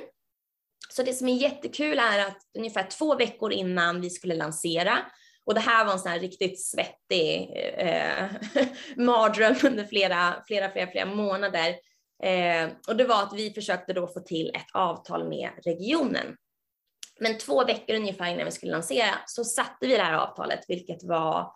Så 0.88 1.02
det 1.02 1.14
som 1.14 1.28
är 1.28 1.36
jättekul 1.36 1.98
är 1.98 2.26
att 2.26 2.38
ungefär 2.58 2.86
två 2.90 3.16
veckor 3.16 3.52
innan 3.52 4.00
vi 4.00 4.10
skulle 4.10 4.34
lansera, 4.34 4.98
och 5.50 5.54
det 5.54 5.60
här 5.60 5.84
var 5.84 5.92
en 5.92 5.98
sån 5.98 6.12
här 6.12 6.18
riktigt 6.18 6.64
svettig 6.64 7.52
eh, 7.76 8.24
mardröm 8.96 9.54
under 9.64 9.84
flera, 9.84 10.42
flera, 10.46 10.70
flera, 10.70 10.90
flera 10.90 11.06
månader, 11.06 11.74
Eh, 12.22 12.70
och 12.88 12.96
det 12.96 13.04
var 13.04 13.22
att 13.22 13.32
vi 13.32 13.50
försökte 13.50 13.92
då 13.92 14.06
få 14.06 14.20
till 14.20 14.50
ett 14.54 14.70
avtal 14.74 15.28
med 15.28 15.50
regionen. 15.64 16.36
Men 17.20 17.38
två 17.38 17.64
veckor 17.64 17.96
ungefär 17.96 18.26
innan 18.26 18.44
vi 18.44 18.50
skulle 18.50 18.72
lansera 18.72 19.14
så 19.26 19.44
satte 19.44 19.86
vi 19.86 19.96
det 19.96 20.02
här 20.02 20.18
avtalet, 20.18 20.60
vilket 20.68 21.04
var 21.04 21.52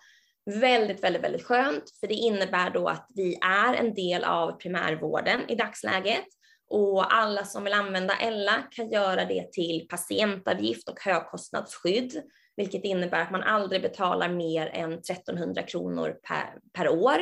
väldigt, 0.60 1.04
väldigt, 1.04 1.22
väldigt 1.22 1.44
skönt, 1.46 1.84
för 2.00 2.06
det 2.06 2.14
innebär 2.14 2.70
då 2.70 2.88
att 2.88 3.06
vi 3.14 3.38
är 3.40 3.74
en 3.74 3.94
del 3.94 4.24
av 4.24 4.52
primärvården 4.52 5.40
i 5.50 5.54
dagsläget. 5.54 6.24
Och 6.68 7.14
alla 7.14 7.44
som 7.44 7.64
vill 7.64 7.72
använda 7.72 8.14
Ella 8.14 8.62
kan 8.70 8.90
göra 8.90 9.24
det 9.24 9.52
till 9.52 9.86
patientavgift 9.88 10.88
och 10.88 11.00
högkostnadsskydd, 11.00 12.22
vilket 12.56 12.84
innebär 12.84 13.20
att 13.20 13.30
man 13.30 13.42
aldrig 13.42 13.82
betalar 13.82 14.28
mer 14.28 14.66
än 14.66 14.92
1300 14.92 15.62
kronor 15.62 16.16
per, 16.28 16.58
per 16.72 16.88
år. 16.88 17.16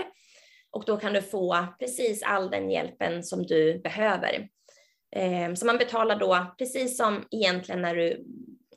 Och 0.71 0.85
då 0.87 0.97
kan 0.97 1.13
du 1.13 1.23
få 1.23 1.67
precis 1.79 2.23
all 2.23 2.51
den 2.51 2.71
hjälpen 2.71 3.23
som 3.23 3.43
du 3.43 3.79
behöver. 3.79 4.49
Eh, 5.17 5.55
så 5.55 5.67
man 5.67 5.79
betalar 5.79 6.17
då 6.17 6.55
precis 6.59 6.97
som 6.97 7.25
egentligen 7.31 7.83
när 7.83 7.95
du 7.95 8.25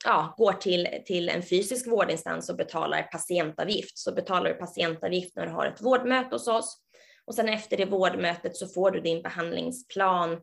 ja, 0.06 0.36
går 0.38 0.54
till, 0.54 0.88
till 1.06 1.30
en 1.30 1.44
fysisk 1.44 1.88
vårdinstans 1.88 2.50
och 2.50 2.56
betalar 2.56 3.04
patientavgift. 3.04 3.98
Så 3.98 4.14
betalar 4.14 4.50
du 4.50 4.56
patientavgift 4.56 5.36
när 5.36 5.46
du 5.46 5.52
har 5.52 5.66
ett 5.66 5.82
vårdmöte 5.82 6.36
hos 6.36 6.48
oss. 6.48 6.78
Och 7.26 7.36
sen 7.36 7.50
efter 7.50 7.78
det 7.78 7.86
vårdmötet 7.86 8.58
så 8.58 8.68
får 8.68 8.92
du 8.92 9.02
din 9.02 9.22
behandlingsplan 9.22 10.42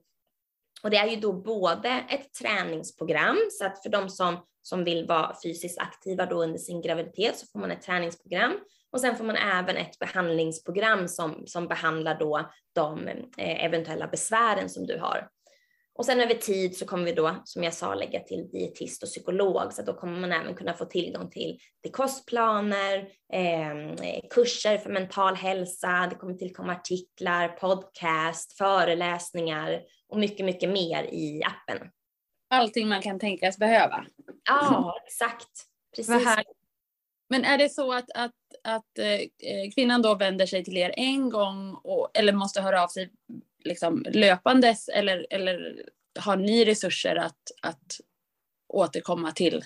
och 0.83 0.91
det 0.91 0.97
är 0.97 1.09
ju 1.09 1.17
då 1.17 1.33
både 1.33 1.89
ett 1.89 2.35
träningsprogram 2.43 3.39
så 3.51 3.67
att 3.67 3.83
för 3.83 3.91
de 3.91 4.09
som, 4.09 4.37
som 4.63 4.85
vill 4.85 5.07
vara 5.07 5.37
fysiskt 5.45 5.79
aktiva 5.79 6.27
då 6.27 6.43
under 6.43 6.59
sin 6.59 6.83
graviditet 6.83 7.39
så 7.39 7.47
får 7.47 7.59
man 7.59 7.71
ett 7.71 7.83
träningsprogram. 7.83 8.59
Och 8.93 9.01
sen 9.01 9.17
får 9.17 9.25
man 9.25 9.37
även 9.37 9.77
ett 9.77 9.99
behandlingsprogram 9.99 11.09
som, 11.09 11.47
som 11.47 11.69
behandlar 11.69 12.19
då 12.19 12.51
de 12.73 13.09
eh, 13.09 13.65
eventuella 13.65 14.07
besvären 14.07 14.69
som 14.69 14.87
du 14.87 14.99
har. 14.99 15.29
Och 15.95 16.07
sen 16.07 16.21
över 16.21 16.35
tid 16.35 16.77
så 16.77 16.87
kommer 16.87 17.05
vi 17.05 17.13
då, 17.13 17.37
som 17.45 17.63
jag 17.63 17.75
sa, 17.75 17.95
lägga 17.95 18.21
till 18.21 18.51
dietist 18.53 19.03
och 19.03 19.09
psykolog, 19.09 19.73
så 19.73 19.83
då 19.83 19.93
kommer 19.93 20.21
man 20.21 20.33
även 20.33 20.55
kunna 20.55 20.75
få 20.75 20.85
tillgång 20.85 21.31
till, 21.31 21.59
till 21.83 21.93
kostplaner, 21.93 23.09
ehm, 23.33 23.91
eh, 23.91 24.21
kurser 24.31 24.79
för 24.79 24.91
mental 24.91 25.35
hälsa, 25.35 26.07
det 26.11 26.17
kommer 26.17 26.35
tillkomma 26.35 26.73
artiklar, 26.73 27.49
podcast, 27.49 28.59
föreläsningar 28.59 29.81
och 30.13 30.19
mycket, 30.19 30.47
mycket 30.47 30.71
mer 30.71 31.05
i 31.05 31.43
appen. 31.45 31.91
Allting 32.51 32.89
man 32.89 33.03
kan 33.03 33.19
tänkas 33.19 33.59
behöva. 33.59 34.07
Ja, 34.45 35.01
exakt. 35.07 35.67
Precis. 35.97 36.27
Men 37.29 37.45
är 37.45 37.59
det 37.59 37.69
så 37.69 37.93
att, 37.93 38.11
att, 38.15 38.35
att 38.65 38.99
eh, 38.99 39.71
kvinnan 39.75 40.03
då 40.03 40.15
vänder 40.15 40.47
sig 40.47 40.65
till 40.65 40.77
er 40.77 40.95
en 40.97 41.31
gång 41.31 41.75
och, 41.75 42.11
eller 42.15 42.33
måste 42.33 42.61
höra 42.61 42.83
av 42.85 42.89
sig 42.89 43.11
liksom 43.65 44.05
löpandes 44.09 44.89
eller, 44.89 45.27
eller 45.31 45.83
har 46.19 46.37
ni 46.37 46.65
resurser 46.65 47.17
att, 47.17 47.43
att 47.63 48.01
återkomma 48.69 49.33
till, 49.33 49.65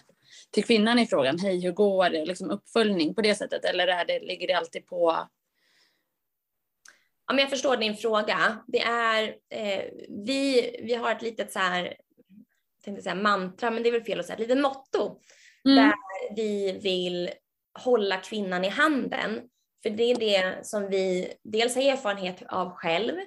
till 0.51 0.65
kvinnan 0.65 0.99
i 0.99 1.07
frågan? 1.07 1.39
Hej, 1.39 1.61
hur 1.61 1.73
går 1.73 2.11
det? 2.11 2.25
Liksom 2.25 2.51
uppföljning 2.51 3.15
på 3.15 3.23
det 3.23 3.35
sättet 3.35 3.65
eller 3.65 3.87
är 3.87 4.05
det, 4.05 4.21
ligger 4.21 4.47
det 4.47 4.55
alltid 4.55 4.87
på 4.87 5.29
Ja, 7.27 7.35
men 7.35 7.39
jag 7.39 7.51
förstår 7.51 7.77
din 7.77 7.97
fråga. 7.97 8.65
Det 8.67 8.81
är, 8.81 9.23
eh, 9.51 9.85
vi, 10.09 10.71
vi 10.83 10.95
har 10.95 11.13
ett 11.13 11.23
litet 11.23 11.53
så 11.53 11.59
här, 11.59 11.97
tänkte 12.85 13.03
säga 13.03 13.15
mantra, 13.15 13.71
men 13.71 13.83
det 13.83 13.89
är 13.89 13.93
väl 13.93 14.05
fel 14.05 14.21
att 14.21 14.27
säga, 14.27 14.35
ett 14.35 14.41
litet 14.41 14.63
motto. 14.63 15.21
Mm. 15.65 15.77
Där 15.77 15.95
vi 16.37 16.79
vill 16.83 17.31
hålla 17.79 18.17
kvinnan 18.17 18.65
i 18.65 18.69
handen. 18.69 19.41
För 19.83 19.91
det 19.91 20.03
är 20.03 20.19
det 20.19 20.67
som 20.67 20.89
vi 20.89 21.33
dels 21.45 21.75
har 21.75 21.83
erfarenhet 21.83 22.43
av 22.49 22.71
själv, 22.71 23.19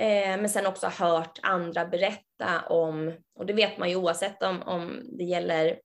eh, 0.00 0.36
men 0.36 0.48
sen 0.48 0.66
också 0.66 0.86
hört 0.86 1.38
andra 1.42 1.86
berätta 1.86 2.62
om, 2.68 3.14
och 3.38 3.46
det 3.46 3.52
vet 3.52 3.78
man 3.78 3.90
ju 3.90 3.96
oavsett 3.96 4.42
om, 4.42 4.62
om 4.62 5.00
det 5.18 5.24
gäller 5.24 5.78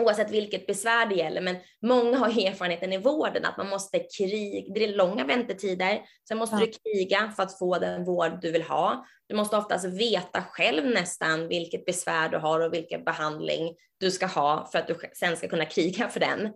oavsett 0.00 0.30
vilket 0.30 0.66
besvär 0.66 1.06
det 1.06 1.14
gäller, 1.14 1.40
men 1.40 1.56
många 1.82 2.18
har 2.18 2.28
erfarenheten 2.28 2.92
i 2.92 2.98
vården 2.98 3.44
att 3.44 3.56
man 3.56 3.68
måste 3.68 3.98
kriga, 3.98 4.72
det 4.74 4.84
är 4.84 4.96
långa 4.96 5.24
väntetider, 5.24 6.00
sen 6.28 6.38
måste 6.38 6.56
ja. 6.56 6.66
du 6.66 6.72
kriga 6.72 7.32
för 7.36 7.42
att 7.42 7.58
få 7.58 7.78
den 7.78 8.04
vård 8.04 8.40
du 8.40 8.52
vill 8.52 8.62
ha. 8.62 9.06
Du 9.28 9.36
måste 9.36 9.56
oftast 9.56 9.84
veta 9.84 10.42
själv 10.42 10.86
nästan 10.86 11.48
vilket 11.48 11.86
besvär 11.86 12.28
du 12.28 12.38
har 12.38 12.60
och 12.60 12.74
vilken 12.74 13.04
behandling 13.04 13.74
du 14.00 14.10
ska 14.10 14.26
ha 14.26 14.68
för 14.72 14.78
att 14.78 14.86
du 14.86 14.96
sen 15.14 15.36
ska 15.36 15.48
kunna 15.48 15.64
kriga 15.64 16.08
för 16.08 16.20
den. 16.20 16.52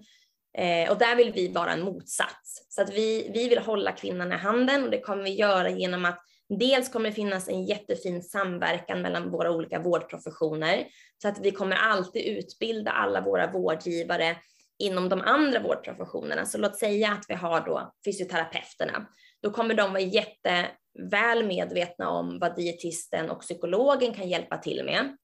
Eh, 0.58 0.90
och 0.90 0.98
där 0.98 1.16
vill 1.16 1.32
vi 1.32 1.48
vara 1.48 1.72
en 1.72 1.82
motsats. 1.82 2.66
Så 2.68 2.82
att 2.82 2.90
vi, 2.90 3.30
vi 3.34 3.48
vill 3.48 3.58
hålla 3.58 3.92
kvinnan 3.92 4.32
i 4.32 4.36
handen 4.36 4.84
och 4.84 4.90
det 4.90 5.00
kommer 5.00 5.22
vi 5.22 5.34
göra 5.34 5.70
genom 5.70 6.04
att 6.04 6.18
dels 6.48 6.88
kommer 6.88 7.08
det 7.08 7.14
finnas 7.14 7.48
en 7.48 7.64
jättefin 7.64 8.22
samverkan 8.22 9.02
mellan 9.02 9.30
våra 9.30 9.50
olika 9.50 9.78
vårdprofessioner 9.78 10.86
så 11.22 11.28
att 11.28 11.38
vi 11.40 11.50
kommer 11.50 11.76
alltid 11.76 12.38
utbilda 12.38 12.90
alla 12.90 13.20
våra 13.20 13.52
vårdgivare 13.52 14.36
inom 14.78 15.08
de 15.08 15.20
andra 15.20 15.60
vårdprofessionerna. 15.60 16.46
Så 16.46 16.58
låt 16.58 16.78
säga 16.78 17.12
att 17.12 17.24
vi 17.28 17.34
har 17.34 17.60
då 17.60 17.92
fysioterapeuterna. 18.04 19.06
Då 19.42 19.50
kommer 19.50 19.74
de 19.74 19.90
vara 19.90 20.00
jätteväl 20.00 21.46
medvetna 21.46 22.08
om 22.08 22.38
vad 22.38 22.56
dietisten 22.56 23.30
och 23.30 23.40
psykologen 23.40 24.14
kan 24.14 24.28
hjälpa 24.28 24.58
till 24.58 24.84
med. 24.84 25.16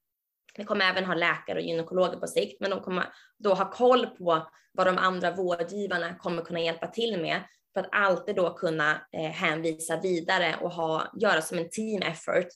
Vi 0.56 0.64
kommer 0.64 0.90
även 0.90 1.04
ha 1.04 1.14
läkare 1.14 1.58
och 1.58 1.64
gynekologer 1.64 2.18
på 2.18 2.26
sikt, 2.26 2.60
men 2.60 2.70
de 2.70 2.80
kommer 2.80 3.04
då 3.38 3.54
ha 3.54 3.70
koll 3.70 4.06
på 4.06 4.48
vad 4.72 4.86
de 4.86 4.98
andra 4.98 5.30
vårdgivarna 5.30 6.14
kommer 6.14 6.42
kunna 6.42 6.60
hjälpa 6.60 6.86
till 6.86 7.20
med 7.20 7.42
för 7.72 7.80
att 7.80 7.88
alltid 7.92 8.36
då 8.36 8.54
kunna 8.54 9.06
eh, 9.12 9.30
hänvisa 9.30 10.00
vidare 10.00 10.56
och 10.60 10.70
ha, 10.70 11.12
göra 11.20 11.42
som 11.42 11.58
en 11.58 11.70
team 11.70 12.02
effort. 12.02 12.48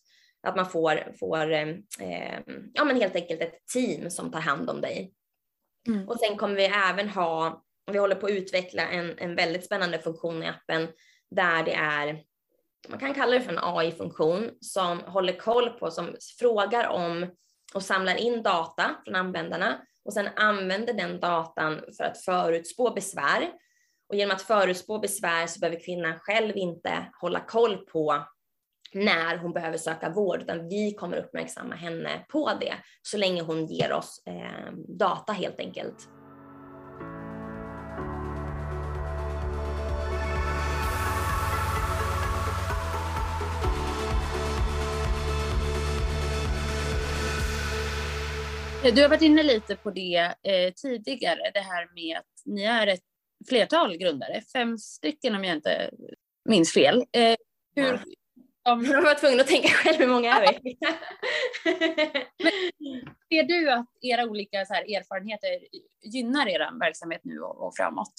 Att 0.42 0.56
man 0.56 0.70
får, 0.70 1.16
får 1.18 1.52
eh, 1.52 1.68
eh, 2.00 2.40
ja 2.74 2.84
men 2.84 2.96
helt 2.96 3.16
enkelt 3.16 3.40
ett 3.40 3.66
team 3.72 4.10
som 4.10 4.32
tar 4.32 4.40
hand 4.40 4.70
om 4.70 4.80
dig. 4.80 5.12
Mm. 5.88 6.08
Och 6.08 6.18
sen 6.18 6.36
kommer 6.36 6.54
vi 6.54 6.64
även 6.64 7.08
ha, 7.08 7.64
vi 7.92 7.98
håller 7.98 8.14
på 8.14 8.26
att 8.26 8.32
utveckla 8.32 8.88
en, 8.88 9.18
en 9.18 9.36
väldigt 9.36 9.64
spännande 9.64 9.98
funktion 9.98 10.42
i 10.42 10.48
appen 10.48 10.88
där 11.30 11.64
det 11.64 11.74
är, 11.74 12.22
man 12.88 12.98
kan 12.98 13.14
kalla 13.14 13.32
det 13.32 13.40
för 13.40 13.52
en 13.52 13.58
AI-funktion 13.62 14.50
som 14.60 15.00
håller 15.00 15.38
koll 15.38 15.70
på, 15.70 15.90
som 15.90 16.16
frågar 16.38 16.88
om 16.88 17.30
och 17.74 17.82
samlar 17.82 18.16
in 18.16 18.42
data 18.42 18.90
från 19.04 19.14
användarna 19.14 19.80
och 20.04 20.12
sen 20.12 20.28
använder 20.36 20.92
den 20.92 21.20
datan 21.20 21.80
för 21.96 22.04
att 22.04 22.24
förutspå 22.24 22.90
besvär. 22.90 23.52
Och 24.12 24.18
genom 24.18 24.36
att 24.36 24.42
förutspå 24.42 24.98
besvär 24.98 25.46
så 25.46 25.60
behöver 25.60 25.80
kvinnan 25.84 26.18
själv 26.18 26.56
inte 26.56 27.10
hålla 27.20 27.40
koll 27.40 27.76
på 27.76 28.24
när 28.92 29.36
hon 29.36 29.52
behöver 29.52 29.78
söka 29.78 30.10
vård, 30.10 30.42
utan 30.42 30.68
vi 30.68 30.94
kommer 30.94 31.16
uppmärksamma 31.16 31.74
henne 31.74 32.24
på 32.28 32.50
det 32.60 32.74
så 33.02 33.16
länge 33.16 33.42
hon 33.42 33.66
ger 33.66 33.92
oss 33.92 34.22
eh, 34.26 34.72
data 34.88 35.32
helt 35.32 35.60
enkelt. 35.60 36.08
Du 48.94 49.02
har 49.02 49.08
varit 49.08 49.22
inne 49.22 49.42
lite 49.42 49.76
på 49.76 49.90
det 49.90 50.34
eh, 50.42 50.72
tidigare, 50.76 51.50
det 51.54 51.60
här 51.60 51.94
med 51.94 52.18
att 52.18 52.42
ni 52.44 52.62
är 52.62 52.86
ett 52.86 53.11
flertal 53.48 53.96
grundare, 53.96 54.42
fem 54.52 54.78
stycken 54.78 55.34
om 55.34 55.44
jag 55.44 55.56
inte 55.56 55.90
minns 56.44 56.72
fel. 56.72 57.04
Eh, 57.12 57.36
hur, 57.76 58.00
ja. 58.64 58.82
Jag 58.82 59.02
var 59.02 59.14
tvungen 59.14 59.40
att 59.40 59.46
tänka 59.46 59.68
själv 59.68 59.98
hur 59.98 60.06
många 60.06 60.34
är 60.34 60.60
vi? 60.62 60.76
ser 63.36 63.42
du 63.42 63.70
att 63.70 63.86
era 64.00 64.24
olika 64.24 64.64
så 64.64 64.74
här, 64.74 64.82
erfarenheter 64.82 65.48
gynnar 66.02 66.48
er 66.48 66.78
verksamhet 66.80 67.20
nu 67.24 67.40
och, 67.40 67.66
och 67.66 67.76
framåt? 67.76 68.14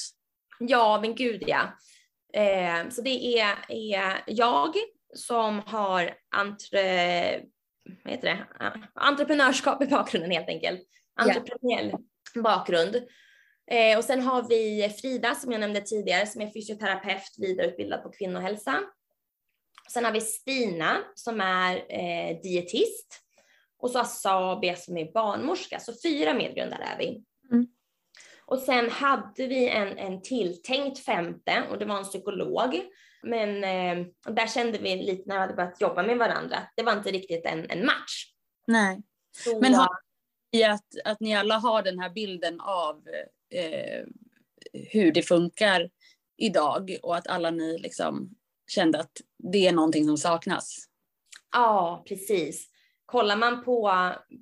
Ja, 0.60 1.00
men 1.02 1.16
gud 1.16 1.44
ja. 1.48 1.62
Eh, 2.34 2.90
så 2.90 3.02
det 3.02 3.40
är, 3.40 3.56
är 3.68 4.24
jag 4.28 4.76
som 5.16 5.60
har 5.60 6.14
entre, 6.36 7.42
vad 8.04 8.14
heter 8.14 8.28
det? 8.28 8.46
entreprenörskap 8.94 9.84
i 9.84 9.88
bakgrunden 9.88 10.32
helt 10.32 10.50
enkelt. 10.50 10.82
Entreprenöriell 11.16 11.88
yeah. 11.88 12.00
bakgrund. 12.44 12.96
Eh, 13.72 13.98
och 13.98 14.04
sen 14.04 14.22
har 14.22 14.48
vi 14.50 14.90
Frida 15.02 15.36
som 15.36 15.52
jag 15.52 15.62
nämnde 15.62 15.82
tidigare 15.82 16.28
som 16.28 16.42
är 16.42 16.52
fysioterapeut 16.52 17.36
vidareutbildad 17.38 18.04
på 18.04 18.12
kvinnohälsa. 18.12 18.80
Sen 19.94 20.06
har 20.06 20.12
vi 20.12 20.22
Stina 20.22 20.98
som 21.16 21.42
är 21.42 21.76
eh, 21.76 22.42
dietist 22.42 23.20
och 23.78 23.92
så 23.92 24.00
Asabia 24.00 24.76
som 24.76 24.98
är 24.98 25.12
barnmorska. 25.12 25.80
Så 25.80 25.94
fyra 26.04 26.34
medgrundare 26.34 26.84
är 26.84 26.98
vi. 26.98 27.24
Mm. 27.52 27.68
Och 28.46 28.60
sen 28.60 28.90
hade 28.90 29.48
vi 29.48 29.70
en, 29.70 29.98
en 29.98 30.22
tilltänkt 30.22 31.00
femte 31.00 31.64
och 31.70 31.80
det 31.80 31.86
var 31.86 31.98
en 31.98 32.04
psykolog. 32.04 32.82
Men 33.24 33.64
eh, 33.64 34.06
där 34.34 34.48
kände 34.48 34.78
vi 34.78 34.96
lite 34.96 35.24
när 35.26 35.36
vi 35.36 35.42
hade 35.42 35.54
börjat 35.54 35.82
jobba 35.82 36.04
med 36.04 36.18
varandra, 36.18 36.58
det 36.76 36.84
var 36.84 36.94
inte 36.94 37.12
riktigt 37.12 37.46
en, 37.46 37.70
en 37.70 37.86
match. 37.86 38.26
Nej. 38.68 39.02
Så, 39.32 39.60
Men 39.60 39.74
har 39.74 39.88
i 40.54 40.64
att, 40.64 40.86
att 41.06 41.20
ni 41.20 41.36
alla 41.36 41.58
har 41.58 41.84
den 41.84 42.00
här 42.00 42.10
bilden 42.10 42.62
av 42.62 43.08
eh, 43.54 44.06
hur 44.92 45.12
det 45.12 45.22
funkar 45.22 45.90
idag 46.38 46.98
och 47.04 47.16
att 47.16 47.28
alla 47.28 47.52
ni 47.52 47.78
liksom 47.78 48.30
kände 48.68 49.00
att 49.00 49.22
det 49.54 49.68
är 49.68 49.72
någonting 49.72 50.06
som 50.06 50.18
saknas? 50.18 50.76
Ja, 51.52 52.04
precis. 52.08 52.70
Kollar 53.06 53.36
man 53.36 53.64
på, 53.64 53.92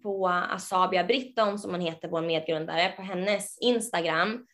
på 0.03 0.27
Asabia 0.27 1.03
Britton 1.03 1.59
som 1.59 1.71
hon 1.71 1.81
heter, 1.81 2.07
vår 2.07 2.21
medgrundare, 2.21 2.89
på 2.89 3.01
hennes 3.01 3.57
Instagram, 3.61 4.47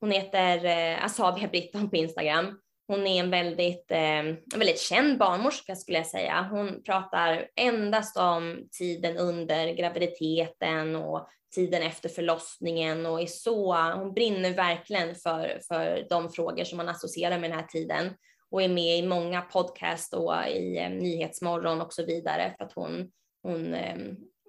hon 0.00 0.10
heter 0.10 0.64
eh, 0.64 1.04
Asabia 1.04 1.48
Britton 1.48 1.90
på 1.90 1.96
Instagram, 1.96 2.60
hon 2.88 3.06
är 3.06 3.20
en 3.20 3.30
väldigt, 3.30 3.90
eh, 3.90 4.22
väldigt 4.56 4.80
känd 4.80 5.18
barnmorska 5.18 5.76
skulle 5.76 5.98
jag 5.98 6.06
säga. 6.06 6.48
Hon 6.50 6.82
pratar 6.82 7.48
endast 7.56 8.16
om 8.16 8.68
tiden 8.78 9.16
under 9.16 9.72
graviditeten 9.72 10.96
och 10.96 11.28
tiden 11.54 11.82
efter 11.82 12.08
förlossningen 12.08 13.06
och 13.06 13.20
är 13.20 13.26
så, 13.26 13.74
hon 13.74 14.14
brinner 14.14 14.54
verkligen 14.54 15.14
för, 15.14 15.60
för 15.68 16.06
de 16.10 16.32
frågor 16.32 16.64
som 16.64 16.76
man 16.76 16.88
associerar 16.88 17.38
med 17.38 17.50
den 17.50 17.58
här 17.58 17.66
tiden 17.66 18.10
och 18.50 18.62
är 18.62 18.68
med 18.68 18.98
i 18.98 19.06
många 19.06 19.42
podcast 19.42 20.14
och 20.14 20.34
i 20.48 20.78
eh, 20.78 20.90
Nyhetsmorgon 20.90 21.80
och 21.80 21.92
så 21.92 22.04
vidare 22.04 22.54
för 22.58 22.64
att 22.64 22.72
hon, 22.72 23.10
hon 23.42 23.74
eh, 23.74 23.96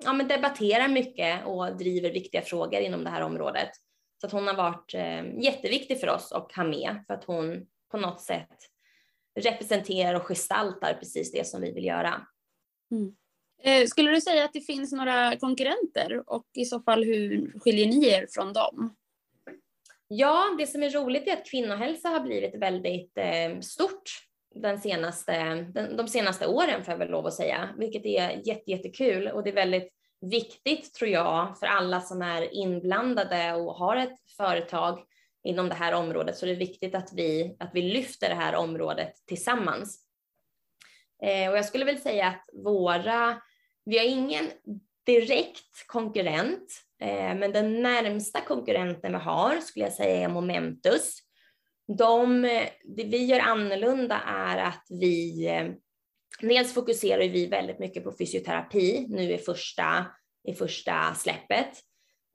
ja, 0.03 0.13
men 0.13 0.27
debatterar 0.27 0.87
mycket 0.87 1.45
och 1.45 1.77
driver 1.77 2.11
viktiga 2.11 2.41
frågor 2.41 2.81
inom 2.81 3.03
det 3.03 3.09
här 3.09 3.21
området. 3.21 3.69
Så 4.21 4.27
att 4.27 4.33
hon 4.33 4.47
har 4.47 4.55
varit 4.55 4.93
eh, 4.93 5.43
jätteviktig 5.43 5.99
för 5.99 6.09
oss 6.09 6.31
att 6.31 6.51
ha 6.51 6.63
med 6.63 7.03
för 7.07 7.13
att 7.13 7.23
hon 7.23 7.65
på 7.91 7.97
något 7.97 8.21
sätt 8.21 8.57
representerar 9.39 10.13
och 10.13 10.27
gestaltar 10.27 10.93
precis 10.93 11.31
det 11.31 11.47
som 11.47 11.61
vi 11.61 11.71
vill 11.71 11.85
göra. 11.85 12.27
Mm. 12.91 13.15
Eh, 13.63 13.87
skulle 13.87 14.11
du 14.11 14.21
säga 14.21 14.45
att 14.45 14.53
det 14.53 14.61
finns 14.61 14.91
några 14.91 15.35
konkurrenter 15.35 16.23
och 16.29 16.45
i 16.53 16.65
så 16.65 16.79
fall 16.79 17.03
hur 17.03 17.59
skiljer 17.59 17.87
ni 17.87 18.07
er 18.07 18.27
från 18.31 18.53
dem? 18.53 18.95
Ja, 20.07 20.55
det 20.57 20.67
som 20.67 20.83
är 20.83 20.89
roligt 20.89 21.27
är 21.27 21.33
att 21.33 21.49
kvinnohälsa 21.49 22.09
har 22.09 22.19
blivit 22.19 22.55
väldigt 22.55 23.17
eh, 23.17 23.59
stort 23.59 24.27
den 24.55 24.81
senaste, 24.81 25.33
den, 25.73 25.97
de 25.97 26.07
senaste 26.07 26.47
åren 26.47 26.83
får 26.83 26.91
jag 26.91 26.99
väl 26.99 27.09
lov 27.09 27.27
att 27.27 27.33
säga, 27.33 27.69
vilket 27.77 28.05
är 28.05 28.47
jätte, 28.47 28.71
jättekul 28.71 29.27
och 29.27 29.43
det 29.43 29.49
är 29.49 29.55
väldigt 29.55 29.93
viktigt 30.21 30.93
tror 30.93 31.09
jag 31.09 31.59
för 31.59 31.67
alla 31.67 32.01
som 32.01 32.21
är 32.21 32.53
inblandade 32.53 33.53
och 33.53 33.73
har 33.73 33.95
ett 33.95 34.19
företag 34.37 34.99
inom 35.47 35.69
det 35.69 35.75
här 35.75 35.93
området 35.93 36.37
så 36.37 36.45
det 36.45 36.51
är 36.51 36.55
viktigt 36.55 36.95
att 36.95 37.13
vi, 37.13 37.55
att 37.59 37.69
vi 37.73 37.81
lyfter 37.81 38.29
det 38.29 38.35
här 38.35 38.55
området 38.55 39.13
tillsammans. 39.27 39.99
Eh, 41.23 41.49
och 41.49 41.57
jag 41.57 41.65
skulle 41.65 41.85
väl 41.85 41.97
säga 41.97 42.27
att 42.27 42.49
våra, 42.53 43.41
vi 43.85 43.97
har 43.97 44.05
ingen 44.05 44.45
direkt 45.05 45.87
konkurrent, 45.87 46.81
eh, 47.01 47.35
men 47.35 47.51
den 47.51 47.81
närmsta 47.81 48.41
konkurrenten 48.41 49.11
vi 49.11 49.17
har 49.17 49.61
skulle 49.61 49.85
jag 49.85 49.93
säga 49.93 50.17
är 50.17 50.29
Momentus. 50.29 51.19
De, 51.97 52.41
det 52.83 53.03
vi 53.03 53.25
gör 53.25 53.39
annorlunda 53.39 54.21
är 54.25 54.57
att 54.57 54.85
vi, 54.89 55.47
eh, 55.47 55.67
dels 56.41 56.73
fokuserar 56.73 57.29
vi 57.29 57.47
väldigt 57.47 57.79
mycket 57.79 58.03
på 58.03 58.13
fysioterapi 58.19 59.05
nu 59.09 59.33
i 59.33 59.37
första, 59.37 60.05
i 60.47 60.53
första 60.53 61.13
släppet. 61.15 61.83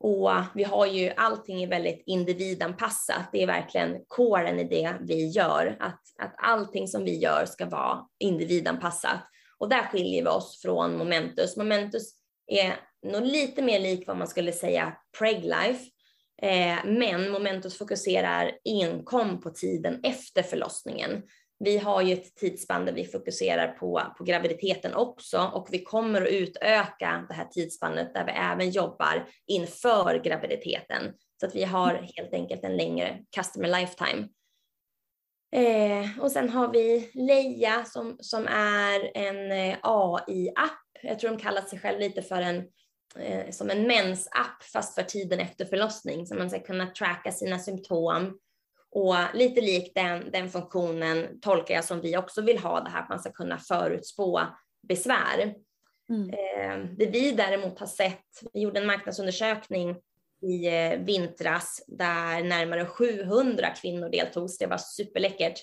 Och 0.02 0.30
vi 0.54 0.64
har 0.64 0.86
ju 0.86 1.12
allting 1.16 1.62
är 1.62 1.68
väldigt 1.68 2.02
individanpassat. 2.06 3.28
Det 3.32 3.42
är 3.42 3.46
verkligen 3.46 4.04
kåren 4.08 4.58
i 4.58 4.64
det 4.64 4.96
vi 5.00 5.28
gör, 5.28 5.76
att, 5.80 6.00
att 6.18 6.34
allting 6.36 6.88
som 6.88 7.04
vi 7.04 7.18
gör 7.18 7.46
ska 7.46 7.66
vara 7.66 8.06
individanpassat. 8.18 9.20
Och 9.58 9.68
där 9.68 9.82
skiljer 9.82 10.22
vi 10.22 10.28
oss 10.28 10.60
från 10.62 10.98
Momentus. 10.98 11.56
Momentus 11.56 12.12
är 12.46 12.76
nog 13.12 13.22
lite 13.22 13.62
mer 13.62 13.80
lik 13.80 14.06
vad 14.06 14.16
man 14.16 14.28
skulle 14.28 14.52
säga 14.52 14.96
Preglife, 15.18 15.84
eh, 16.42 16.84
men 16.84 17.30
Momentus 17.30 17.78
fokuserar 17.78 18.52
enkom 18.64 19.40
på 19.40 19.50
tiden 19.50 20.00
efter 20.02 20.42
förlossningen. 20.42 21.22
Vi 21.64 21.78
har 21.78 22.02
ju 22.02 22.12
ett 22.12 22.34
tidsspann 22.34 22.84
där 22.84 22.92
vi 22.92 23.04
fokuserar 23.04 23.68
på, 23.68 24.02
på 24.18 24.24
graviditeten 24.24 24.94
också 24.94 25.50
och 25.54 25.68
vi 25.70 25.82
kommer 25.82 26.22
att 26.22 26.28
utöka 26.28 27.26
det 27.28 27.34
här 27.34 27.44
tidsspannet 27.44 28.14
där 28.14 28.24
vi 28.24 28.32
även 28.32 28.70
jobbar 28.70 29.28
inför 29.46 30.24
graviditeten 30.24 31.12
så 31.40 31.46
att 31.46 31.54
vi 31.54 31.64
har 31.64 31.94
helt 32.16 32.34
enkelt 32.34 32.64
en 32.64 32.76
längre 32.76 33.18
customer 33.36 33.80
lifetime. 33.80 34.28
Eh, 35.56 36.20
och 36.20 36.32
sen 36.32 36.48
har 36.48 36.72
vi 36.72 37.10
Leia 37.14 37.84
som, 37.84 38.16
som 38.20 38.46
är 38.46 39.16
en 39.16 39.52
eh, 39.52 39.78
AI-app. 39.82 40.82
Jag 41.02 41.18
tror 41.18 41.30
de 41.30 41.38
kallar 41.38 41.62
sig 41.62 41.78
själv 41.78 42.00
lite 42.00 42.22
för 42.22 42.40
en 42.42 42.56
eh, 43.18 43.50
som 43.50 43.70
en 43.70 43.86
mensapp 43.86 44.62
fast 44.72 44.94
för 44.94 45.02
tiden 45.02 45.40
efter 45.40 45.64
förlossning 45.64 46.26
så 46.26 46.34
man 46.34 46.50
ska 46.50 46.58
kunna 46.58 46.86
tracka 46.86 47.32
sina 47.32 47.58
symptom 47.58 48.38
och 48.94 49.16
lite 49.34 49.60
likt 49.60 49.94
den, 49.94 50.30
den 50.30 50.50
funktionen 50.50 51.40
tolkar 51.40 51.74
jag 51.74 51.84
som 51.84 52.00
vi 52.00 52.16
också 52.16 52.42
vill 52.42 52.58
ha 52.58 52.80
det 52.80 52.90
här 52.90 53.02
att 53.02 53.08
man 53.08 53.18
ska 53.20 53.32
kunna 53.32 53.58
förutspå 53.58 54.40
besvär. 54.88 55.54
Mm. 56.10 56.30
Eh, 56.30 56.88
det 56.98 57.06
vi 57.06 57.32
däremot 57.32 57.78
har 57.78 57.86
sett, 57.86 58.26
vi 58.52 58.60
gjorde 58.60 58.80
en 58.80 58.86
marknadsundersökning 58.86 59.96
i 60.42 60.66
eh, 60.66 60.98
vintras 60.98 61.84
där 61.86 62.42
närmare 62.42 62.86
700 62.86 63.70
kvinnor 63.70 64.08
deltog, 64.08 64.50
så 64.50 64.64
det 64.64 64.70
var 64.70 64.78
superläckert. 64.78 65.60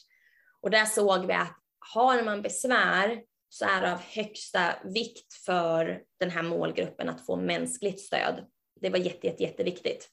Och 0.61 0.69
där 0.69 0.85
såg 0.85 1.25
vi 1.25 1.33
att 1.33 1.57
har 1.93 2.23
man 2.23 2.41
besvär 2.41 3.21
så 3.49 3.65
är 3.65 3.81
det 3.81 3.93
av 3.93 3.99
högsta 3.99 4.75
vikt 4.83 5.33
för 5.45 6.01
den 6.19 6.29
här 6.29 6.43
målgruppen 6.43 7.09
att 7.09 7.25
få 7.25 7.35
mänskligt 7.35 7.99
stöd. 7.99 8.45
Det 8.81 8.89
var 8.89 8.97
jätte, 8.97 9.27
jätte, 9.27 9.43
jätteviktigt. 9.43 10.09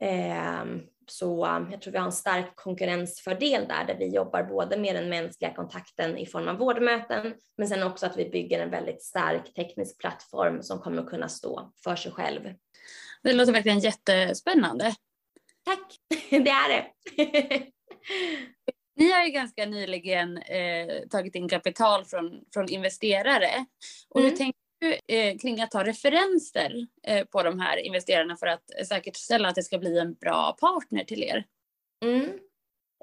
Ehm, 0.00 0.82
så 1.10 1.66
jag 1.70 1.82
tror 1.82 1.92
vi 1.92 1.98
har 1.98 2.06
en 2.06 2.12
stark 2.12 2.56
konkurrensfördel 2.56 3.68
där, 3.68 3.84
där 3.84 3.96
vi 3.98 4.14
jobbar 4.14 4.42
både 4.42 4.78
med 4.78 4.94
den 4.96 5.08
mänskliga 5.08 5.54
kontakten 5.54 6.18
i 6.18 6.26
form 6.26 6.48
av 6.48 6.56
vårdmöten, 6.56 7.34
men 7.58 7.68
sen 7.68 7.82
också 7.82 8.06
att 8.06 8.16
vi 8.16 8.30
bygger 8.30 8.60
en 8.60 8.70
väldigt 8.70 9.02
stark 9.02 9.54
teknisk 9.54 9.98
plattform 9.98 10.62
som 10.62 10.78
kommer 10.78 11.02
att 11.02 11.08
kunna 11.08 11.28
stå 11.28 11.72
för 11.84 11.96
sig 11.96 12.12
själv. 12.12 12.54
Det 13.22 13.32
låter 13.32 13.52
verkligen 13.52 13.78
jättespännande. 13.78 14.94
Tack, 15.64 15.96
det 16.30 16.50
är 16.50 16.68
det. 16.68 16.86
Ni 18.96 19.12
har 19.12 19.24
ju 19.24 19.30
ganska 19.30 19.66
nyligen 19.66 20.38
eh, 20.38 21.08
tagit 21.10 21.34
in 21.34 21.48
kapital 21.48 22.04
från, 22.04 22.40
från 22.54 22.68
investerare. 22.68 23.66
Och 24.08 24.20
mm. 24.20 24.30
hur 24.30 24.36
tänker 24.36 24.60
Eh, 25.08 25.38
kring 25.38 25.60
att 25.60 25.70
ta 25.70 25.84
referenser 25.84 26.86
eh, 27.06 27.24
på 27.24 27.42
de 27.42 27.60
här 27.60 27.76
investerarna 27.76 28.36
för 28.36 28.46
att 28.46 28.86
säkerställa 28.88 29.48
att 29.48 29.54
det 29.54 29.62
ska 29.62 29.78
bli 29.78 29.98
en 29.98 30.14
bra 30.14 30.56
partner 30.60 31.04
till 31.04 31.22
er? 31.22 31.44
Mm. 32.04 32.38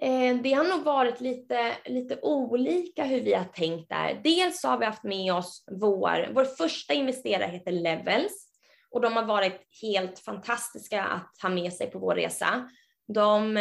Eh, 0.01 0.41
det 0.41 0.53
har 0.53 0.63
nog 0.63 0.83
varit 0.83 1.21
lite, 1.21 1.73
lite 1.86 2.19
olika 2.21 3.03
hur 3.03 3.21
vi 3.21 3.33
har 3.33 3.45
tänkt 3.45 3.89
där. 3.89 4.21
Dels 4.23 4.63
har 4.63 4.77
vi 4.77 4.86
haft 4.86 5.03
med 5.03 5.33
oss 5.33 5.63
vår, 5.71 6.29
vår 6.33 6.45
första 6.45 6.93
investerare 6.93 7.51
heter 7.51 7.71
Levels 7.71 8.47
och 8.91 9.01
de 9.01 9.13
har 9.13 9.25
varit 9.25 9.62
helt 9.81 10.19
fantastiska 10.19 11.03
att 11.03 11.38
ha 11.41 11.49
med 11.49 11.73
sig 11.73 11.91
på 11.91 11.99
vår 11.99 12.15
resa. 12.15 12.69
De 13.07 13.53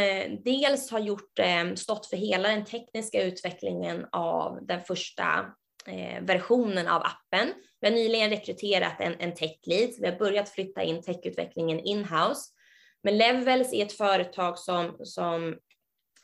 dels 0.45 0.91
har 0.91 0.99
gjort, 0.99 1.41
stått 1.75 2.07
för 2.07 2.17
hela 2.17 2.49
den 2.49 2.65
tekniska 2.65 3.23
utvecklingen 3.23 4.07
av 4.13 4.67
den 4.67 4.81
första 4.81 5.55
Eh, 5.87 6.23
versionen 6.23 6.89
av 6.89 7.03
appen. 7.03 7.55
Vi 7.81 7.89
har 7.89 7.95
nyligen 7.95 8.31
rekryterat 8.31 9.01
en, 9.01 9.15
en 9.19 9.35
tech 9.35 9.59
lead, 9.67 9.91
vi 9.99 10.07
har 10.07 10.19
börjat 10.19 10.49
flytta 10.49 10.83
in 10.83 11.03
techutvecklingen 11.03 11.81
in-house. 11.81 12.51
Men 13.03 13.19
Levels 13.19 13.73
är 13.73 13.87
ett 13.87 13.93
företag 13.93 14.59
som, 14.59 14.97
som 15.05 15.59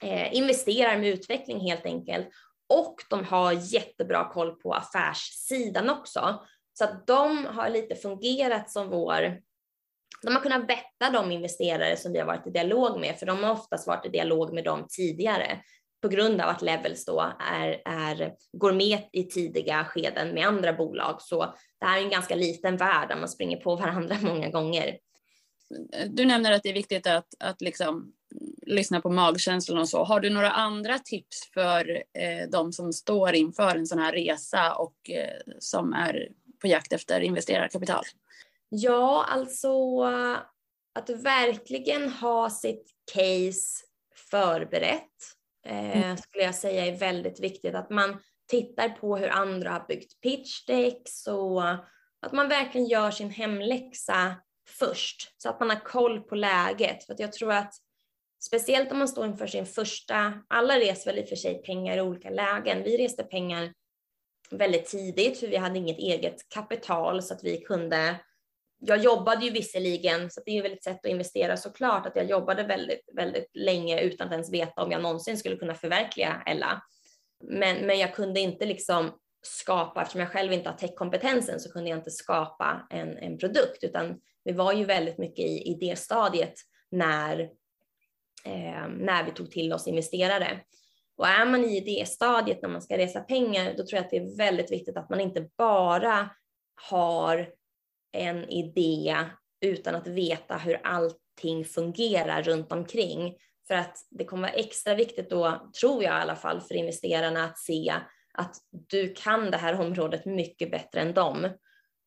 eh, 0.03 0.35
investerar 0.35 0.99
med 0.99 1.09
utveckling 1.09 1.61
helt 1.61 1.87
enkelt 1.87 2.29
och 2.69 2.97
de 3.11 3.25
har 3.25 3.53
jättebra 3.53 4.33
koll 4.33 4.55
på 4.55 4.75
affärssidan 4.75 5.91
också. 5.91 6.47
Så 6.73 6.85
att 6.85 7.07
de 7.07 7.47
har 7.47 7.69
lite 7.69 7.95
fungerat 7.95 8.71
som 8.71 8.91
vår 8.91 9.41
de 10.23 10.35
har 10.35 10.43
kunnat 10.43 10.71
vetta 10.71 11.11
de 11.13 11.33
investerare 11.33 11.97
som 11.97 12.13
vi 12.13 12.19
har 12.19 12.27
varit 12.27 12.47
i 12.47 12.51
dialog 12.51 13.01
med, 13.01 13.19
för 13.19 13.27
de 13.27 13.45
har 13.45 13.53
oftast 13.53 13.87
varit 13.87 14.07
i 14.07 14.09
dialog 14.09 14.55
med 14.55 14.65
dem 14.65 14.87
tidigare 14.91 15.61
på 16.03 16.09
grund 16.09 16.41
av 16.41 16.49
att 16.49 16.63
Levels 16.63 17.05
då 17.05 17.33
är, 17.41 17.83
är, 17.85 18.33
går 18.53 18.73
med 18.73 18.99
i 19.13 19.25
tidiga 19.25 19.85
skeden 19.85 20.35
med 20.35 20.47
andra 20.47 20.73
bolag. 20.73 21.23
Så 21.23 21.55
det 21.81 21.87
här 21.87 21.99
är 21.99 22.03
en 22.03 22.11
ganska 22.11 22.35
liten 22.35 22.77
värld 22.77 23.09
där 23.09 23.17
man 23.17 23.29
springer 23.29 23.57
på 23.57 23.77
varandra 23.77 24.17
många 24.23 24.49
gånger. 24.49 24.99
Du 26.09 26.25
nämner 26.25 26.53
att 26.53 26.63
det 26.63 26.69
är 26.69 26.75
viktigt 26.75 27.07
att, 27.07 27.27
att 27.39 27.61
liksom 27.61 28.13
lyssna 28.67 29.01
på 29.01 29.11
magkänslan 29.11 29.79
och 29.79 29.89
så. 29.89 30.05
Har 30.05 30.21
du 30.21 30.31
några 30.31 30.51
andra 30.51 30.99
tips 30.99 31.51
för 31.55 31.91
eh, 31.91 32.49
de 32.53 32.73
som 32.73 32.93
står 32.93 33.35
inför 33.35 33.77
en 33.77 33.87
sån 33.87 33.99
här 33.99 34.13
resa 34.13 34.75
och 34.75 35.11
eh, 35.11 35.41
som 35.59 35.93
är 35.93 36.29
på 36.61 36.67
jakt 36.67 36.93
efter 36.93 37.21
investerarkapital? 37.21 38.05
Ja, 38.69 39.27
alltså 39.29 40.03
att 40.95 41.11
verkligen 41.11 42.09
ha 42.09 42.51
sitt 42.51 42.91
case 43.15 43.85
förberett 44.31 45.38
eh, 45.69 45.97
mm. 45.97 46.17
skulle 46.17 46.45
jag 46.45 46.55
säga 46.55 46.87
är 46.87 46.99
väldigt 46.99 47.41
viktigt. 47.41 47.75
Att 47.75 47.91
man 47.91 48.19
tittar 48.51 48.89
på 48.89 49.17
hur 49.17 49.29
andra 49.29 49.71
har 49.71 49.87
byggt 49.89 50.21
pitch 50.21 50.67
decks 50.67 51.27
och 51.27 51.71
att 52.23 52.33
man 52.33 52.49
verkligen 52.49 52.87
gör 52.87 53.11
sin 53.11 53.31
hemläxa 53.31 54.35
först 54.69 55.35
så 55.43 55.49
att 55.49 55.61
man 55.61 55.71
har 55.71 55.81
koll 55.81 56.21
på 56.21 56.35
läget. 56.35 57.05
För 57.05 57.17
jag 57.19 57.33
tror 57.33 57.53
att 57.53 57.75
speciellt 58.41 58.93
om 58.93 58.99
man 58.99 59.09
står 59.09 59.27
inför 59.27 59.47
sin 59.47 59.67
första, 59.67 60.33
alla 60.49 60.75
reser 60.75 61.11
väl 61.11 61.19
i 61.19 61.25
och 61.25 61.29
för 61.29 61.37
sig 61.37 61.63
pengar 61.63 61.97
i 61.97 62.01
olika 62.01 62.31
lägen. 62.31 62.83
Vi 62.83 63.05
reste 63.05 63.25
pengar 63.25 63.73
väldigt 64.51 64.87
tidigt 64.87 65.41
för 65.41 65.47
vi 65.47 65.57
hade 65.57 65.79
inget 65.79 65.99
eget 65.99 66.49
kapital 66.49 67.23
så 67.23 67.35
att 67.35 67.45
vi 67.45 67.61
kunde 67.61 68.17
jag 68.81 68.99
jobbade 68.99 69.45
ju 69.45 69.51
visserligen, 69.51 70.31
så 70.31 70.41
det 70.45 70.51
är 70.51 70.55
ju 70.55 70.63
väl 70.63 70.73
ett 70.73 70.85
sätt 70.85 71.05
att 71.05 71.11
investera 71.11 71.57
såklart, 71.57 72.07
att 72.07 72.17
jag 72.17 72.31
jobbade 72.31 72.63
väldigt, 72.63 73.09
väldigt 73.15 73.51
länge 73.55 74.01
utan 74.01 74.27
att 74.27 74.33
ens 74.33 74.53
veta 74.53 74.83
om 74.83 74.93
jag 74.93 75.03
någonsin 75.03 75.39
skulle 75.39 75.57
kunna 75.57 75.75
förverkliga 75.75 76.43
Ella. 76.47 76.83
Men, 77.45 77.87
men 77.87 77.99
jag 77.99 78.15
kunde 78.15 78.41
inte 78.41 78.67
liksom 78.67 79.19
skapa, 79.43 80.03
eftersom 80.03 80.21
jag 80.21 80.31
själv 80.31 80.53
inte 80.53 80.71
har 80.71 80.77
techkompetensen 80.77 81.61
så 81.61 81.73
kunde 81.73 81.91
jag 81.91 81.99
inte 81.99 82.11
skapa 82.11 82.87
en, 82.91 83.19
en 83.19 83.39
produkt, 83.39 83.85
utan 83.85 84.21
vi 84.45 84.53
var 84.53 84.73
ju 84.73 84.85
väldigt 84.85 85.19
mycket 85.19 85.45
i 85.45 85.63
idéstadiet 85.63 86.55
när, 86.91 87.41
eh, 88.45 88.89
när 88.89 89.25
vi 89.25 89.31
tog 89.31 89.51
till 89.51 89.73
oss 89.73 89.87
investerare. 89.87 90.61
Och 91.17 91.29
är 91.29 91.47
man 91.47 91.65
i 91.65 91.77
idéstadiet 91.77 92.63
när 92.63 92.69
man 92.69 92.83
ska 92.83 92.99
resa 92.99 93.21
pengar, 93.21 93.75
då 93.77 93.87
tror 93.87 93.95
jag 93.97 94.05
att 94.05 94.11
det 94.11 94.17
är 94.17 94.37
väldigt 94.37 94.73
viktigt 94.73 94.97
att 94.97 95.11
man 95.11 95.21
inte 95.21 95.49
bara 95.57 96.31
har 96.91 97.49
en 98.13 98.45
idé 98.45 99.25
utan 99.61 99.95
att 99.95 100.07
veta 100.07 100.57
hur 100.57 100.81
allting 100.85 101.65
fungerar 101.65 102.43
runt 102.43 102.73
omkring. 102.73 103.37
För 103.69 103.75
att 103.75 103.97
det 104.11 104.25
kommer 104.25 104.43
vara 104.43 104.59
extra 104.59 104.95
viktigt 104.95 105.31
då, 105.31 105.71
tror 105.81 106.03
jag 106.05 106.19
i 106.19 106.23
alla 106.23 106.37
fall, 106.37 106.61
för 106.61 106.75
investerarna 106.75 107.45
att 107.45 107.59
se 107.59 107.95
att 108.35 108.57
du 108.71 109.15
kan 109.15 109.51
det 109.51 109.57
här 109.57 109.81
området 109.81 110.25
mycket 110.25 110.71
bättre 110.71 111.01
än 111.01 111.15
dem. 111.15 111.45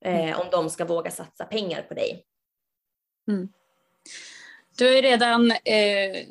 Eh, 0.06 0.30
mm. 0.30 0.40
om 0.40 0.48
de 0.52 0.70
ska 0.70 0.86
våga 0.86 1.12
satsa 1.12 1.46
pengar 1.46 1.82
på 1.82 1.94
dig. 1.94 2.26
Mm. 3.28 3.50
Du 4.78 4.86
har 4.86 4.92
ju 4.92 5.02
redan 5.02 5.52
eh, 5.52 6.28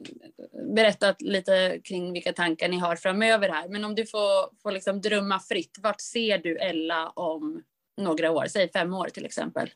berättat 0.75 1.23
lite 1.23 1.81
kring 1.85 2.13
vilka 2.13 2.33
tankar 2.33 2.69
ni 2.69 2.79
har 2.79 2.97
framöver 2.97 3.49
här, 3.49 3.69
men 3.69 3.85
om 3.85 3.95
du 3.95 4.07
får, 4.07 4.61
får 4.63 4.73
liksom 4.73 5.01
drömma 5.01 5.41
fritt, 5.41 5.79
vart 5.83 6.01
ser 6.01 6.39
du 6.39 6.59
Ella 6.59 7.11
om 7.11 7.63
några 8.01 8.31
år, 8.31 8.47
säg 8.47 8.73
fem 8.73 8.95
år 8.95 9.09
till 9.09 9.25
exempel? 9.25 9.71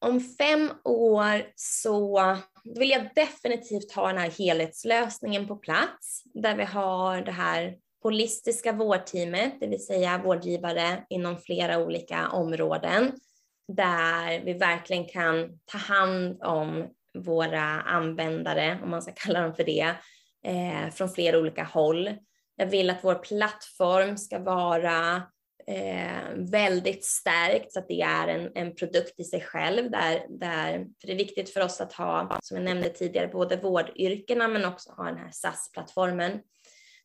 Om 0.00 0.20
fem 0.20 0.70
år 0.84 1.52
så 1.54 2.36
vill 2.64 2.90
jag 2.90 3.08
definitivt 3.14 3.92
ha 3.92 4.06
den 4.06 4.18
här 4.18 4.30
helhetslösningen 4.30 5.48
på 5.48 5.56
plats 5.56 6.22
där 6.34 6.56
vi 6.56 6.64
har 6.64 7.20
det 7.20 7.32
här 7.32 7.76
holistiska 8.02 8.72
vårdteamet, 8.72 9.60
det 9.60 9.66
vill 9.66 9.86
säga 9.86 10.18
vårdgivare 10.18 11.04
inom 11.08 11.38
flera 11.38 11.78
olika 11.78 12.28
områden 12.28 13.12
där 13.68 14.44
vi 14.44 14.52
verkligen 14.52 15.04
kan 15.04 15.58
ta 15.64 15.78
hand 15.78 16.42
om 16.42 16.88
våra 17.18 17.62
användare, 17.80 18.78
om 18.82 18.90
man 18.90 19.02
ska 19.02 19.12
kalla 19.16 19.40
dem 19.40 19.54
för 19.54 19.64
det, 19.64 19.94
eh, 20.46 20.90
från 20.92 21.08
flera 21.10 21.38
olika 21.38 21.64
håll. 21.64 22.16
Jag 22.56 22.66
vill 22.66 22.90
att 22.90 23.04
vår 23.04 23.14
plattform 23.14 24.16
ska 24.16 24.38
vara 24.38 25.22
eh, 25.66 26.34
väldigt 26.36 27.04
starkt 27.04 27.72
så 27.72 27.78
att 27.78 27.88
det 27.88 28.00
är 28.00 28.28
en, 28.28 28.50
en 28.54 28.74
produkt 28.74 29.20
i 29.20 29.24
sig 29.24 29.40
själv. 29.40 29.90
Där, 29.90 30.26
där, 30.28 30.86
för 31.00 31.06
det 31.06 31.12
är 31.12 31.16
viktigt 31.16 31.50
för 31.50 31.60
oss 31.60 31.80
att 31.80 31.92
ha, 31.92 32.38
som 32.42 32.56
jag 32.56 32.64
nämnde 32.64 32.88
tidigare, 32.88 33.28
både 33.28 33.56
vårdyrkena 33.56 34.48
men 34.48 34.64
också 34.64 34.92
ha 34.92 35.04
den 35.04 35.18
här 35.18 35.30
SAS-plattformen. 35.32 36.40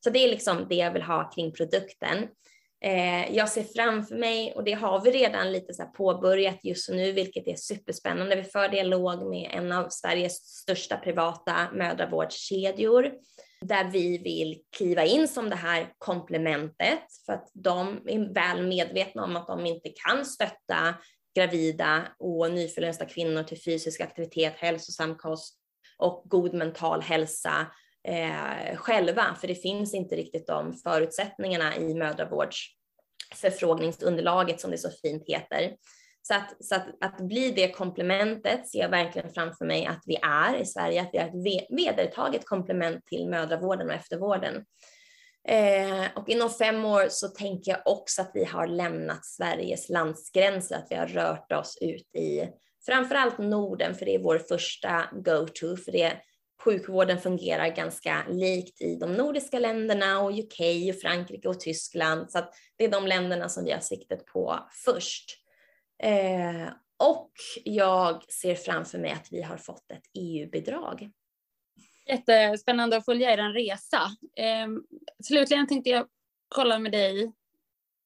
Så 0.04 0.10
det 0.10 0.18
är 0.18 0.28
liksom 0.28 0.66
det 0.68 0.74
jag 0.74 0.92
vill 0.92 1.02
ha 1.02 1.30
kring 1.30 1.52
produkten. 1.52 2.28
Eh, 2.84 3.36
jag 3.36 3.48
ser 3.48 3.62
framför 3.62 4.14
mig, 4.14 4.52
och 4.56 4.64
det 4.64 4.72
har 4.72 5.00
vi 5.00 5.10
redan 5.10 5.52
lite 5.52 5.74
så 5.74 5.84
påbörjat 5.84 6.64
just 6.64 6.90
nu, 6.90 7.12
vilket 7.12 7.48
är 7.48 7.56
superspännande. 7.56 8.36
Vi 8.36 8.44
för 8.44 8.68
dialog 8.68 9.30
med 9.30 9.50
en 9.54 9.72
av 9.72 9.88
Sveriges 9.88 10.36
största 10.36 10.96
privata 10.96 11.54
mödravårdskedjor 11.72 13.12
där 13.60 13.90
vi 13.90 14.18
vill 14.18 14.62
kliva 14.76 15.04
in 15.04 15.28
som 15.28 15.50
det 15.50 15.56
här 15.56 15.92
komplementet 15.98 17.02
för 17.26 17.32
att 17.32 17.50
de 17.54 18.00
är 18.06 18.34
väl 18.34 18.66
medvetna 18.66 19.24
om 19.24 19.36
att 19.36 19.46
de 19.46 19.66
inte 19.66 19.88
kan 19.88 20.26
stötta 20.26 20.94
gravida 21.36 22.08
och 22.18 22.52
nyförlösta 22.52 23.04
kvinnor 23.04 23.42
till 23.42 23.62
fysisk 23.62 24.00
aktivitet, 24.00 24.54
hälsosam 24.56 25.16
kost 25.16 25.58
och 25.98 26.22
god 26.24 26.54
mental 26.54 27.02
hälsa 27.02 27.66
eh, 28.08 28.76
själva, 28.76 29.36
för 29.40 29.48
det 29.48 29.54
finns 29.54 29.94
inte 29.94 30.16
riktigt 30.16 30.46
de 30.46 30.74
förutsättningarna 30.74 31.76
i 31.76 31.94
mödravårdsförfrågningsunderlaget 31.94 34.60
som 34.60 34.70
det 34.70 34.78
så 34.78 34.90
fint 34.90 35.28
heter. 35.28 35.76
Så, 36.30 36.36
att, 36.36 36.64
så 36.64 36.74
att, 36.74 36.86
att 37.00 37.20
bli 37.20 37.50
det 37.50 37.68
komplementet 37.68 38.68
ser 38.68 38.78
jag 38.78 38.88
verkligen 38.88 39.30
framför 39.30 39.64
mig 39.64 39.86
att 39.86 40.02
vi 40.06 40.16
är 40.22 40.56
i 40.56 40.66
Sverige, 40.66 41.02
att 41.02 41.10
vi 41.12 41.56
är 41.56 41.62
ett 41.62 41.66
vedertaget 41.70 42.46
komplement 42.46 43.06
till 43.06 43.28
mödravården 43.28 43.88
och 43.88 43.94
eftervården. 43.94 44.64
Eh, 45.48 46.04
och 46.16 46.28
inom 46.28 46.50
fem 46.50 46.84
år 46.84 47.06
så 47.08 47.28
tänker 47.28 47.72
jag 47.72 47.80
också 47.84 48.22
att 48.22 48.30
vi 48.34 48.44
har 48.44 48.66
lämnat 48.66 49.24
Sveriges 49.24 49.88
landsgränser, 49.88 50.76
att 50.76 50.86
vi 50.90 50.96
har 50.96 51.06
rört 51.06 51.52
oss 51.52 51.78
ut 51.80 52.14
i 52.14 52.48
framförallt 52.86 53.38
Norden, 53.38 53.94
för 53.94 54.04
det 54.04 54.14
är 54.14 54.22
vår 54.22 54.38
första 54.38 55.04
go-to, 55.12 55.76
för 55.76 55.92
det, 55.92 56.12
sjukvården 56.64 57.20
fungerar 57.20 57.68
ganska 57.68 58.24
likt 58.28 58.82
i 58.82 58.96
de 58.96 59.12
nordiska 59.12 59.58
länderna 59.58 60.20
och 60.20 60.38
UK 60.38 60.60
och 60.94 61.00
Frankrike 61.00 61.48
och 61.48 61.60
Tyskland. 61.60 62.30
Så 62.30 62.38
att 62.38 62.54
det 62.76 62.84
är 62.84 62.90
de 62.90 63.06
länderna 63.06 63.48
som 63.48 63.64
vi 63.64 63.72
har 63.72 63.80
siktet 63.80 64.26
på 64.26 64.68
först. 64.84 65.39
Eh, 66.02 66.68
och 66.98 67.32
jag 67.64 68.32
ser 68.32 68.54
framför 68.54 68.98
mig 68.98 69.12
att 69.12 69.28
vi 69.32 69.42
har 69.42 69.56
fått 69.56 69.90
ett 69.90 70.04
EU-bidrag. 70.14 71.10
Jättespännande 72.06 72.96
att 72.96 73.04
följa 73.04 73.32
er 73.32 73.52
resa. 73.52 74.00
Eh, 74.36 74.68
slutligen 75.24 75.66
tänkte 75.66 75.90
jag 75.90 76.06
kolla 76.48 76.78
med 76.78 76.92
dig 76.92 77.32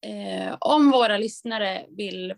eh, 0.07 0.57
om 0.61 0.91
våra 0.91 1.17
lyssnare 1.17 1.87
vill 1.89 2.35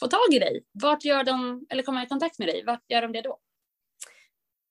få 0.00 0.06
tag 0.06 0.34
i 0.34 0.38
dig. 0.38 0.64
Vart 0.72 1.04
gör 1.04 1.24
de, 1.24 1.66
eller 1.70 1.82
komma 1.82 2.02
i 2.02 2.06
kontakt 2.06 2.38
med 2.38 2.48
dig, 2.48 2.64
vart 2.64 2.84
gör 2.88 3.02
de 3.02 3.12
det 3.12 3.22
då? 3.22 3.38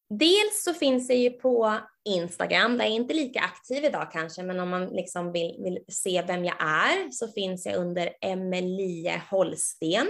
Dels 0.09 0.63
så 0.63 0.73
finns 0.73 1.07
det 1.07 1.15
ju 1.15 1.29
på 1.29 1.77
Instagram, 2.05 2.77
där 2.77 2.85
jag 2.85 2.91
är 2.91 2.95
inte 2.95 3.13
lika 3.13 3.39
aktiv 3.39 3.85
idag 3.85 4.11
kanske, 4.11 4.43
men 4.43 4.59
om 4.59 4.69
man 4.69 4.87
liksom 4.87 5.31
vill, 5.31 5.55
vill 5.63 5.79
se 5.87 6.23
vem 6.27 6.45
jag 6.45 6.61
är 6.61 7.11
så 7.11 7.27
finns 7.27 7.65
jag 7.65 7.75
under 7.75 8.09
Emelie 8.21 9.21
Holsten. 9.29 10.07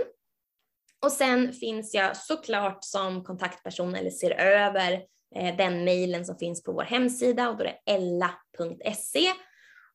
Och 1.02 1.12
sen 1.12 1.54
finns 1.54 1.94
jag 1.94 2.18
såklart 2.18 2.84
som 2.84 3.24
kontaktperson 3.24 3.96
eller 3.96 4.10
ser 4.10 4.32
över 4.32 4.92
eh, 5.36 5.58
den 5.58 5.84
mejlen 5.84 6.26
som 6.26 6.38
finns 6.38 6.64
på 6.64 6.72
vår 6.72 6.84
hemsida 6.84 7.50
och 7.50 7.58
då 7.58 7.64
är 7.64 7.68
det 7.68 7.92
ella.se. 7.92 9.32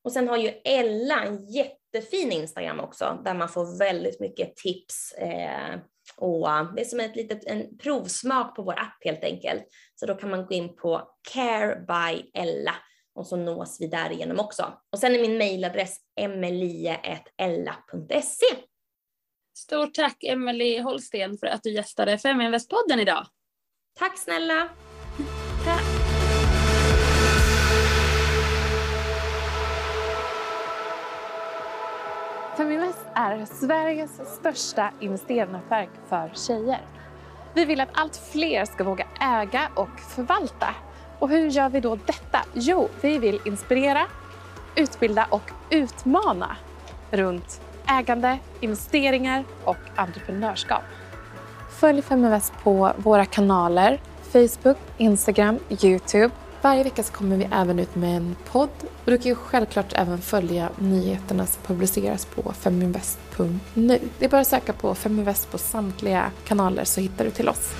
Och 0.03 0.11
sen 0.11 0.27
har 0.27 0.37
ju 0.37 0.47
Ella 0.47 1.23
en 1.23 1.45
jättefin 1.45 2.31
Instagram 2.31 2.79
också 2.79 3.21
där 3.25 3.33
man 3.33 3.49
får 3.49 3.77
väldigt 3.77 4.19
mycket 4.19 4.55
tips 4.55 5.11
eh, 5.11 5.79
och 6.17 6.47
det 6.75 6.81
är 6.81 6.85
som 6.85 6.99
ett 6.99 7.15
litet 7.15 7.45
en 7.45 7.77
provsmak 7.77 8.55
på 8.55 8.63
vår 8.63 8.79
app 8.79 8.97
helt 9.05 9.23
enkelt. 9.23 9.63
Så 9.95 10.05
då 10.05 10.15
kan 10.15 10.29
man 10.29 10.45
gå 10.45 10.53
in 10.53 10.75
på 10.75 11.09
Care 11.33 11.75
by 11.75 12.29
Ella 12.33 12.75
och 13.15 13.27
så 13.27 13.35
nås 13.35 13.81
vi 13.81 13.87
därigenom 13.87 14.39
också. 14.39 14.73
Och 14.91 14.99
sen 14.99 15.15
är 15.15 15.21
min 15.21 15.37
mejladress 15.37 15.97
emelie.ella.se. 16.19 18.45
Stort 19.57 19.93
tack 19.93 20.23
Emelie 20.23 20.81
Holsten 20.81 21.37
för 21.37 21.47
att 21.47 21.63
du 21.63 21.71
gästade 21.73 22.17
Feminvest-podden 22.17 22.99
idag. 22.99 23.25
Tack 23.99 24.17
snälla. 24.17 24.69
Tack. 25.65 25.83
Feminvest 32.57 33.05
är 33.15 33.45
Sveriges 33.45 34.35
största 34.39 34.91
investeringsnätverk 35.01 35.89
för 36.09 36.31
tjejer. 36.35 36.81
Vi 37.53 37.65
vill 37.65 37.81
att 37.81 37.89
allt 37.93 38.17
fler 38.31 38.65
ska 38.65 38.83
våga 38.83 39.07
äga 39.21 39.71
och 39.75 39.99
förvalta. 40.15 40.75
Och 41.19 41.29
hur 41.29 41.49
gör 41.49 41.69
vi 41.69 41.79
då 41.79 41.95
detta? 41.95 42.39
Jo, 42.53 42.89
vi 43.01 43.17
vill 43.17 43.39
inspirera, 43.45 44.07
utbilda 44.75 45.27
och 45.31 45.51
utmana 45.69 46.57
runt 47.11 47.64
ägande, 47.87 48.39
investeringar 48.59 49.43
och 49.63 49.77
entreprenörskap. 49.95 50.83
Följ 51.79 52.01
Feminvest 52.01 52.53
på 52.63 52.93
våra 52.97 53.25
kanaler 53.25 53.99
Facebook, 54.31 54.77
Instagram, 54.97 55.59
Youtube. 55.83 56.29
Varje 56.61 56.83
vecka 56.83 57.03
så 57.03 57.13
kommer 57.13 57.37
vi 57.37 57.47
även 57.51 57.79
ut 57.79 57.95
med 57.95 58.17
en 58.17 58.35
podd 58.51 58.69
och 59.05 59.11
du 59.11 59.17
kan 59.17 59.25
ju 59.25 59.35
självklart 59.35 59.93
även 59.93 60.21
följa 60.21 60.69
nyheterna 60.77 61.45
som 61.45 61.61
publiceras 61.63 62.25
på 62.25 62.53
feminvest.nu. 62.53 63.99
Det 64.19 64.25
är 64.25 64.29
bara 64.29 64.41
att 64.41 64.47
söka 64.47 64.73
på 64.73 64.95
Feminvest 64.95 65.51
på 65.51 65.57
samtliga 65.57 66.31
kanaler 66.47 66.83
så 66.83 67.01
hittar 67.01 67.25
du 67.25 67.31
till 67.31 67.49
oss. 67.49 67.73